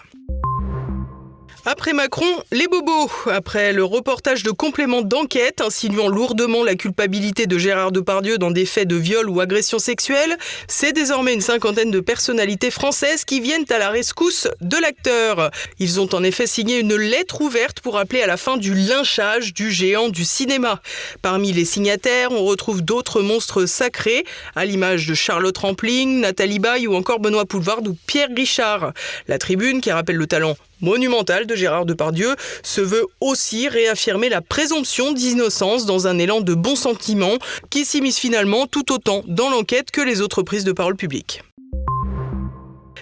Après 1.70 1.92
Macron, 1.92 2.24
les 2.50 2.66
bobos. 2.66 3.10
Après 3.26 3.74
le 3.74 3.84
reportage 3.84 4.42
de 4.42 4.50
complément 4.50 5.02
d'enquête 5.02 5.60
insinuant 5.60 6.08
lourdement 6.08 6.64
la 6.64 6.76
culpabilité 6.76 7.46
de 7.46 7.58
Gérard 7.58 7.92
Depardieu 7.92 8.38
dans 8.38 8.50
des 8.50 8.64
faits 8.64 8.88
de 8.88 8.96
viol 8.96 9.28
ou 9.28 9.38
agression 9.38 9.78
sexuelle, 9.78 10.38
c'est 10.66 10.94
désormais 10.94 11.34
une 11.34 11.42
cinquantaine 11.42 11.90
de 11.90 12.00
personnalités 12.00 12.70
françaises 12.70 13.26
qui 13.26 13.40
viennent 13.40 13.66
à 13.68 13.76
la 13.76 13.90
rescousse 13.90 14.48
de 14.62 14.78
l'acteur. 14.78 15.50
Ils 15.78 16.00
ont 16.00 16.08
en 16.14 16.24
effet 16.24 16.46
signé 16.46 16.78
une 16.78 16.96
lettre 16.96 17.42
ouverte 17.42 17.80
pour 17.80 17.98
appeler 17.98 18.22
à 18.22 18.26
la 18.26 18.38
fin 18.38 18.56
du 18.56 18.72
lynchage 18.72 19.52
du 19.52 19.70
géant 19.70 20.08
du 20.08 20.24
cinéma. 20.24 20.80
Parmi 21.20 21.52
les 21.52 21.66
signataires, 21.66 22.32
on 22.32 22.44
retrouve 22.44 22.80
d'autres 22.80 23.20
monstres 23.20 23.66
sacrés, 23.66 24.24
à 24.56 24.64
l'image 24.64 25.06
de 25.06 25.12
Charlotte 25.12 25.58
Rampling, 25.58 26.20
Nathalie 26.20 26.60
Baye 26.60 26.86
ou 26.86 26.94
encore 26.94 27.20
Benoît 27.20 27.44
Poulvard 27.44 27.82
ou 27.86 27.94
Pierre 28.06 28.30
Richard. 28.34 28.94
La 29.26 29.36
tribune, 29.36 29.82
qui 29.82 29.92
rappelle 29.92 30.16
le 30.16 30.26
talent 30.26 30.56
monumental 30.80 31.46
de 31.46 31.54
Gérard 31.54 31.86
Depardieu 31.86 32.34
se 32.62 32.80
veut 32.80 33.06
aussi 33.20 33.68
réaffirmer 33.68 34.28
la 34.28 34.40
présomption 34.40 35.12
d'innocence 35.12 35.86
dans 35.86 36.06
un 36.06 36.18
élan 36.18 36.40
de 36.40 36.54
bon 36.54 36.76
sentiment 36.76 37.36
qui 37.70 37.84
s'immisce 37.84 38.18
finalement 38.18 38.66
tout 38.66 38.92
autant 38.92 39.22
dans 39.26 39.50
l'enquête 39.50 39.90
que 39.90 40.00
les 40.00 40.20
autres 40.20 40.42
prises 40.42 40.64
de 40.64 40.72
parole 40.72 40.96
publiques. 40.96 41.42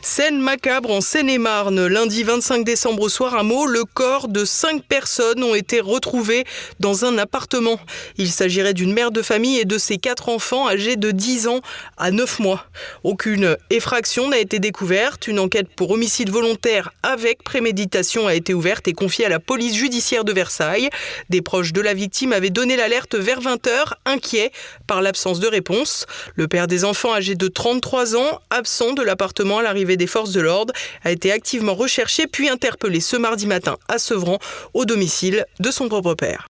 Scène 0.08 0.38
macabre 0.38 0.92
en 0.92 1.00
Seine-et-Marne. 1.00 1.88
Lundi 1.88 2.22
25 2.22 2.64
décembre 2.64 3.02
au 3.02 3.08
soir 3.08 3.34
à 3.34 3.42
Meaux, 3.42 3.66
le 3.66 3.82
corps 3.84 4.28
de 4.28 4.44
cinq 4.44 4.84
personnes 4.84 5.42
ont 5.42 5.56
été 5.56 5.80
retrouvés 5.80 6.44
dans 6.78 7.04
un 7.04 7.18
appartement. 7.18 7.80
Il 8.16 8.30
s'agirait 8.30 8.72
d'une 8.72 8.92
mère 8.92 9.10
de 9.10 9.20
famille 9.20 9.58
et 9.58 9.64
de 9.64 9.78
ses 9.78 9.98
quatre 9.98 10.28
enfants 10.28 10.68
âgés 10.68 10.94
de 10.94 11.10
10 11.10 11.48
ans 11.48 11.60
à 11.96 12.12
9 12.12 12.38
mois. 12.38 12.66
Aucune 13.02 13.56
effraction 13.70 14.28
n'a 14.28 14.38
été 14.38 14.60
découverte. 14.60 15.26
Une 15.26 15.40
enquête 15.40 15.66
pour 15.74 15.90
homicide 15.90 16.30
volontaire 16.30 16.92
avec 17.02 17.42
préméditation 17.42 18.28
a 18.28 18.36
été 18.36 18.54
ouverte 18.54 18.86
et 18.86 18.92
confiée 18.92 19.26
à 19.26 19.28
la 19.28 19.40
police 19.40 19.74
judiciaire 19.74 20.22
de 20.22 20.32
Versailles. 20.32 20.88
Des 21.30 21.42
proches 21.42 21.72
de 21.72 21.80
la 21.80 21.94
victime 21.94 22.32
avaient 22.32 22.50
donné 22.50 22.76
l'alerte 22.76 23.16
vers 23.16 23.40
20h, 23.40 23.94
inquiets 24.04 24.52
par 24.86 25.02
l'absence 25.02 25.40
de 25.40 25.48
réponse. 25.48 26.06
Le 26.36 26.46
père 26.46 26.68
des 26.68 26.84
enfants 26.84 27.12
âgé 27.12 27.34
de 27.34 27.48
33 27.48 28.14
ans, 28.14 28.40
absent 28.50 28.92
de 28.92 29.02
l'appartement 29.02 29.58
à 29.58 29.62
l'arrivée 29.64 29.95
des 29.96 30.06
forces 30.06 30.32
de 30.32 30.40
l'ordre 30.40 30.72
a 31.04 31.10
été 31.10 31.32
activement 31.32 31.74
recherché 31.74 32.26
puis 32.26 32.48
interpellé 32.48 33.00
ce 33.00 33.16
mardi 33.16 33.46
matin 33.46 33.76
à 33.88 33.98
Sevran 33.98 34.38
au 34.74 34.84
domicile 34.84 35.44
de 35.60 35.70
son 35.70 35.88
propre 35.88 36.14
père. 36.14 36.48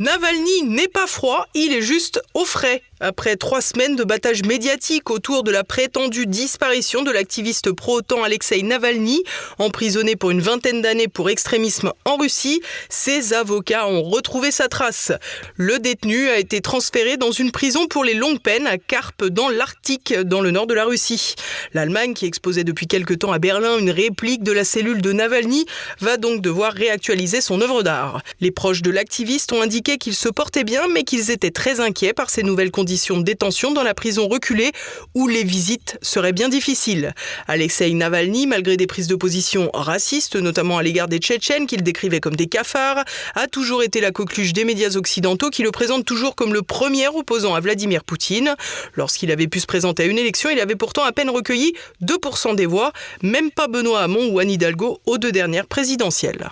Navalny 0.00 0.64
n'est 0.64 0.88
pas 0.88 1.06
froid, 1.06 1.46
il 1.54 1.72
est 1.72 1.82
juste 1.82 2.20
au 2.34 2.44
frais. 2.44 2.82
Après 3.06 3.36
trois 3.36 3.60
semaines 3.60 3.96
de 3.96 4.04
battage 4.04 4.44
médiatique 4.44 5.10
autour 5.10 5.42
de 5.42 5.50
la 5.50 5.62
prétendue 5.62 6.24
disparition 6.24 7.02
de 7.02 7.10
l'activiste 7.10 7.70
pro-OTAN 7.70 8.22
Alexei 8.22 8.62
Navalny, 8.62 9.22
emprisonné 9.58 10.16
pour 10.16 10.30
une 10.30 10.40
vingtaine 10.40 10.80
d'années 10.80 11.08
pour 11.08 11.28
extrémisme 11.28 11.92
en 12.06 12.16
Russie, 12.16 12.62
ses 12.88 13.34
avocats 13.34 13.86
ont 13.86 14.02
retrouvé 14.04 14.50
sa 14.50 14.68
trace. 14.68 15.12
Le 15.56 15.78
détenu 15.78 16.30
a 16.30 16.38
été 16.38 16.62
transféré 16.62 17.18
dans 17.18 17.30
une 17.30 17.52
prison 17.52 17.88
pour 17.88 18.04
les 18.04 18.14
longues 18.14 18.40
peines 18.40 18.66
à 18.66 18.78
Carpe 18.78 19.26
dans 19.26 19.50
l'Arctique, 19.50 20.14
dans 20.20 20.40
le 20.40 20.50
nord 20.50 20.66
de 20.66 20.72
la 20.72 20.86
Russie. 20.86 21.34
L'Allemagne, 21.74 22.14
qui 22.14 22.24
exposait 22.24 22.64
depuis 22.64 22.86
quelque 22.86 23.12
temps 23.12 23.32
à 23.32 23.38
Berlin 23.38 23.76
une 23.76 23.90
réplique 23.90 24.42
de 24.42 24.52
la 24.52 24.64
cellule 24.64 25.02
de 25.02 25.12
Navalny, 25.12 25.66
va 26.00 26.16
donc 26.16 26.40
devoir 26.40 26.72
réactualiser 26.72 27.42
son 27.42 27.60
œuvre 27.60 27.82
d'art. 27.82 28.22
Les 28.40 28.50
proches 28.50 28.80
de 28.80 28.90
l'activiste 28.90 29.52
ont 29.52 29.60
indiqué 29.60 29.98
qu'il 29.98 30.14
se 30.14 30.30
portait 30.30 30.64
bien, 30.64 30.88
mais 30.88 31.02
qu'ils 31.02 31.30
étaient 31.30 31.50
très 31.50 31.80
inquiets 31.80 32.14
par 32.14 32.30
ces 32.30 32.42
nouvelles 32.42 32.70
conditions 32.70 32.93
de 32.94 33.22
détention 33.22 33.72
dans 33.72 33.82
la 33.82 33.94
prison 33.94 34.28
reculée 34.28 34.72
où 35.14 35.26
les 35.26 35.42
visites 35.42 35.98
seraient 36.00 36.32
bien 36.32 36.48
difficiles. 36.48 37.12
Alexei 37.48 37.92
Navalny, 37.92 38.46
malgré 38.46 38.76
des 38.76 38.86
prises 38.86 39.08
de 39.08 39.16
position 39.16 39.70
racistes, 39.74 40.36
notamment 40.36 40.78
à 40.78 40.82
l'égard 40.82 41.08
des 41.08 41.18
Tchétchènes 41.18 41.66
qu'il 41.66 41.82
décrivait 41.82 42.20
comme 42.20 42.36
des 42.36 42.46
cafards, 42.46 43.04
a 43.34 43.46
toujours 43.48 43.82
été 43.82 44.00
la 44.00 44.12
coqueluche 44.12 44.52
des 44.52 44.64
médias 44.64 44.96
occidentaux 44.96 45.50
qui 45.50 45.62
le 45.62 45.72
présentent 45.72 46.04
toujours 46.04 46.36
comme 46.36 46.54
le 46.54 46.62
premier 46.62 47.08
opposant 47.08 47.54
à 47.54 47.60
Vladimir 47.60 48.04
Poutine. 48.04 48.54
Lorsqu'il 48.94 49.30
avait 49.32 49.48
pu 49.48 49.60
se 49.60 49.66
présenter 49.66 50.04
à 50.04 50.06
une 50.06 50.18
élection, 50.18 50.50
il 50.50 50.60
avait 50.60 50.76
pourtant 50.76 51.04
à 51.04 51.12
peine 51.12 51.30
recueilli 51.30 51.74
2% 52.02 52.54
des 52.54 52.66
voix, 52.66 52.92
même 53.22 53.50
pas 53.50 53.66
Benoît 53.66 54.02
Hamon 54.02 54.28
ou 54.30 54.38
Anne 54.38 54.50
Hidalgo 54.50 55.00
aux 55.06 55.18
deux 55.18 55.32
dernières 55.32 55.66
présidentielles. 55.66 56.50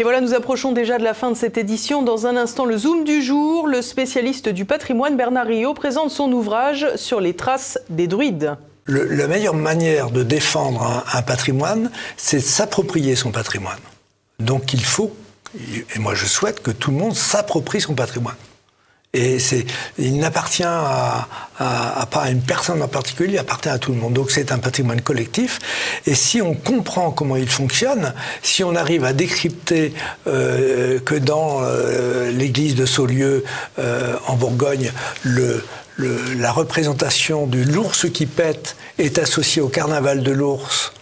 Et 0.00 0.02
voilà, 0.02 0.20
nous 0.20 0.34
approchons 0.34 0.72
déjà 0.72 0.98
de 0.98 1.04
la 1.04 1.14
fin 1.14 1.30
de 1.30 1.36
cette 1.36 1.56
édition. 1.56 2.02
Dans 2.02 2.26
un 2.26 2.36
instant, 2.36 2.64
le 2.64 2.76
Zoom 2.76 3.04
du 3.04 3.22
jour, 3.22 3.68
le 3.68 3.80
spécialiste 3.80 4.48
du 4.48 4.64
patrimoine 4.64 5.16
Bernard 5.16 5.46
Rio 5.46 5.72
présente 5.72 6.10
son 6.10 6.32
ouvrage 6.32 6.96
sur 6.96 7.20
les 7.20 7.34
traces 7.34 7.78
des 7.90 8.08
druides. 8.08 8.56
la 8.88 9.28
meilleure 9.28 9.54
manière 9.54 10.10
de 10.10 10.24
défendre 10.24 10.82
un, 10.82 11.04
un 11.16 11.22
patrimoine, 11.22 11.92
c'est 12.16 12.38
de 12.38 12.42
s'approprier 12.42 13.14
son 13.14 13.30
patrimoine. 13.30 13.78
Donc 14.40 14.72
il 14.72 14.84
faut, 14.84 15.14
et 15.94 15.98
moi 16.00 16.16
je 16.16 16.26
souhaite 16.26 16.60
que 16.60 16.72
tout 16.72 16.90
le 16.90 16.96
monde 16.96 17.14
s'approprie 17.14 17.80
son 17.80 17.94
patrimoine. 17.94 18.34
Et 19.14 19.38
il 19.98 20.18
n'appartient 20.18 20.64
à, 20.64 21.28
à, 21.58 22.06
pas 22.10 22.22
à 22.22 22.30
une 22.30 22.42
personne 22.42 22.82
en 22.82 22.88
particulier, 22.88 23.34
il 23.34 23.38
appartient 23.38 23.68
à 23.68 23.78
tout 23.78 23.92
le 23.92 23.98
monde. 23.98 24.12
Donc 24.12 24.32
c'est 24.32 24.50
un 24.50 24.58
patrimoine 24.58 25.00
collectif. 25.00 25.60
Et 26.06 26.16
si 26.16 26.42
on 26.42 26.54
comprend 26.54 27.12
comment 27.12 27.36
il 27.36 27.48
fonctionne, 27.48 28.12
si 28.42 28.64
on 28.64 28.74
arrive 28.74 29.04
à 29.04 29.12
décrypter 29.12 29.94
euh, 30.26 30.98
que 30.98 31.14
dans 31.14 31.60
euh, 31.62 32.32
l'église 32.32 32.74
de 32.74 32.86
Saulieu, 32.86 33.44
euh, 33.78 34.16
en 34.26 34.34
Bourgogne, 34.34 34.90
le, 35.22 35.64
le, 35.96 36.34
la 36.36 36.50
représentation 36.50 37.46
de 37.46 37.62
l'ours 37.62 38.10
qui 38.10 38.26
pète 38.26 38.76
est 38.98 39.18
associée 39.18 39.62
au 39.62 39.68
carnaval 39.68 40.24
de 40.24 40.32
l'ours, 40.32 40.92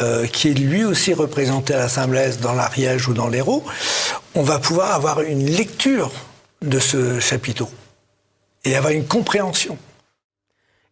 euh, 0.00 0.26
qui 0.26 0.48
est 0.48 0.54
lui 0.54 0.84
aussi 0.84 1.12
représenté 1.12 1.74
à 1.74 1.78
la 1.78 1.88
Saint-Blaise 1.88 2.40
dans 2.40 2.54
l'Ariège 2.54 3.08
ou 3.08 3.14
dans 3.14 3.28
l'Hérault, 3.28 3.64
on 4.34 4.42
va 4.42 4.58
pouvoir 4.58 4.92
avoir 4.92 5.20
une 5.20 5.44
lecture 5.44 6.10
de 6.62 6.78
ce 6.78 7.20
chapiteau 7.20 7.68
et 8.64 8.76
avoir 8.76 8.92
une 8.92 9.06
compréhension. 9.06 9.78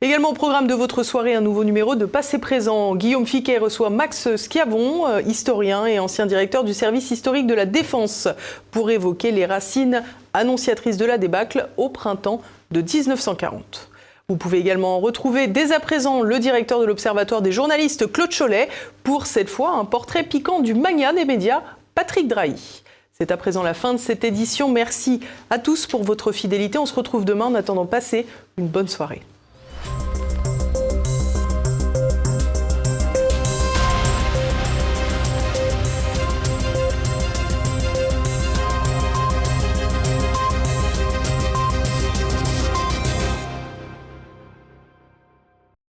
Également 0.03 0.31
au 0.31 0.35
programme 0.35 0.67
de 0.67 0.75
votre 0.75 1.03
soirée, 1.03 1.35
un 1.35 1.41
nouveau 1.41 1.65
numéro 1.65 1.97
de 1.97 2.05
Passé 2.05 2.39
Présent. 2.39 2.95
Guillaume 2.95 3.27
Fiquet 3.27 3.57
reçoit 3.57 3.89
Max 3.89 4.37
Schiavon, 4.37 5.09
euh, 5.09 5.23
historien 5.23 5.87
et 5.87 5.99
ancien 5.99 6.27
directeur 6.27 6.65
du 6.65 6.75
service 6.75 7.11
historique 7.11 7.47
de 7.47 7.55
la 7.55 7.65
Défense, 7.65 8.29
pour 8.71 8.91
évoquer 8.91 9.31
les 9.31 9.47
racines 9.47 10.05
annonciatrices 10.35 10.99
de 10.99 11.07
la 11.07 11.17
débâcle 11.17 11.71
au 11.79 11.89
printemps 11.89 12.43
de 12.73 12.83
1940. 12.83 13.89
Vous 14.29 14.37
pouvez 14.37 14.59
également 14.59 15.01
retrouver 15.01 15.47
dès 15.47 15.73
à 15.73 15.81
présent 15.81 16.21
le 16.21 16.39
directeur 16.41 16.79
de 16.79 16.85
l'Observatoire 16.85 17.41
des 17.41 17.53
journalistes, 17.53 18.13
Claude 18.13 18.37
Cholet, 18.37 18.69
pour 19.03 19.25
cette 19.25 19.49
fois 19.49 19.77
un 19.77 19.87
portrait 19.87 20.25
piquant 20.25 20.61
du 20.61 20.75
mania 20.75 21.15
des 21.15 21.25
médias, 21.25 21.63
Patrick 21.95 22.29
Drahi. 22.29 22.83
C'est 23.19 23.31
à 23.31 23.39
présent 23.39 23.63
la 23.63 23.73
fin 23.73 23.95
de 23.95 23.99
cette 23.99 24.25
édition. 24.25 24.71
Merci 24.71 25.21
à 25.49 25.59
tous 25.59 25.87
pour 25.87 26.05
votre 26.05 26.33
fidélité. 26.33 26.77
On 26.77 26.85
se 26.85 26.95
retrouve 26.95 27.25
demain. 27.25 27.47
En 27.47 27.55
attendant, 27.55 27.87
passez 27.87 28.27
une 28.59 28.69
bonne 28.69 28.89
soirée. 28.89 29.23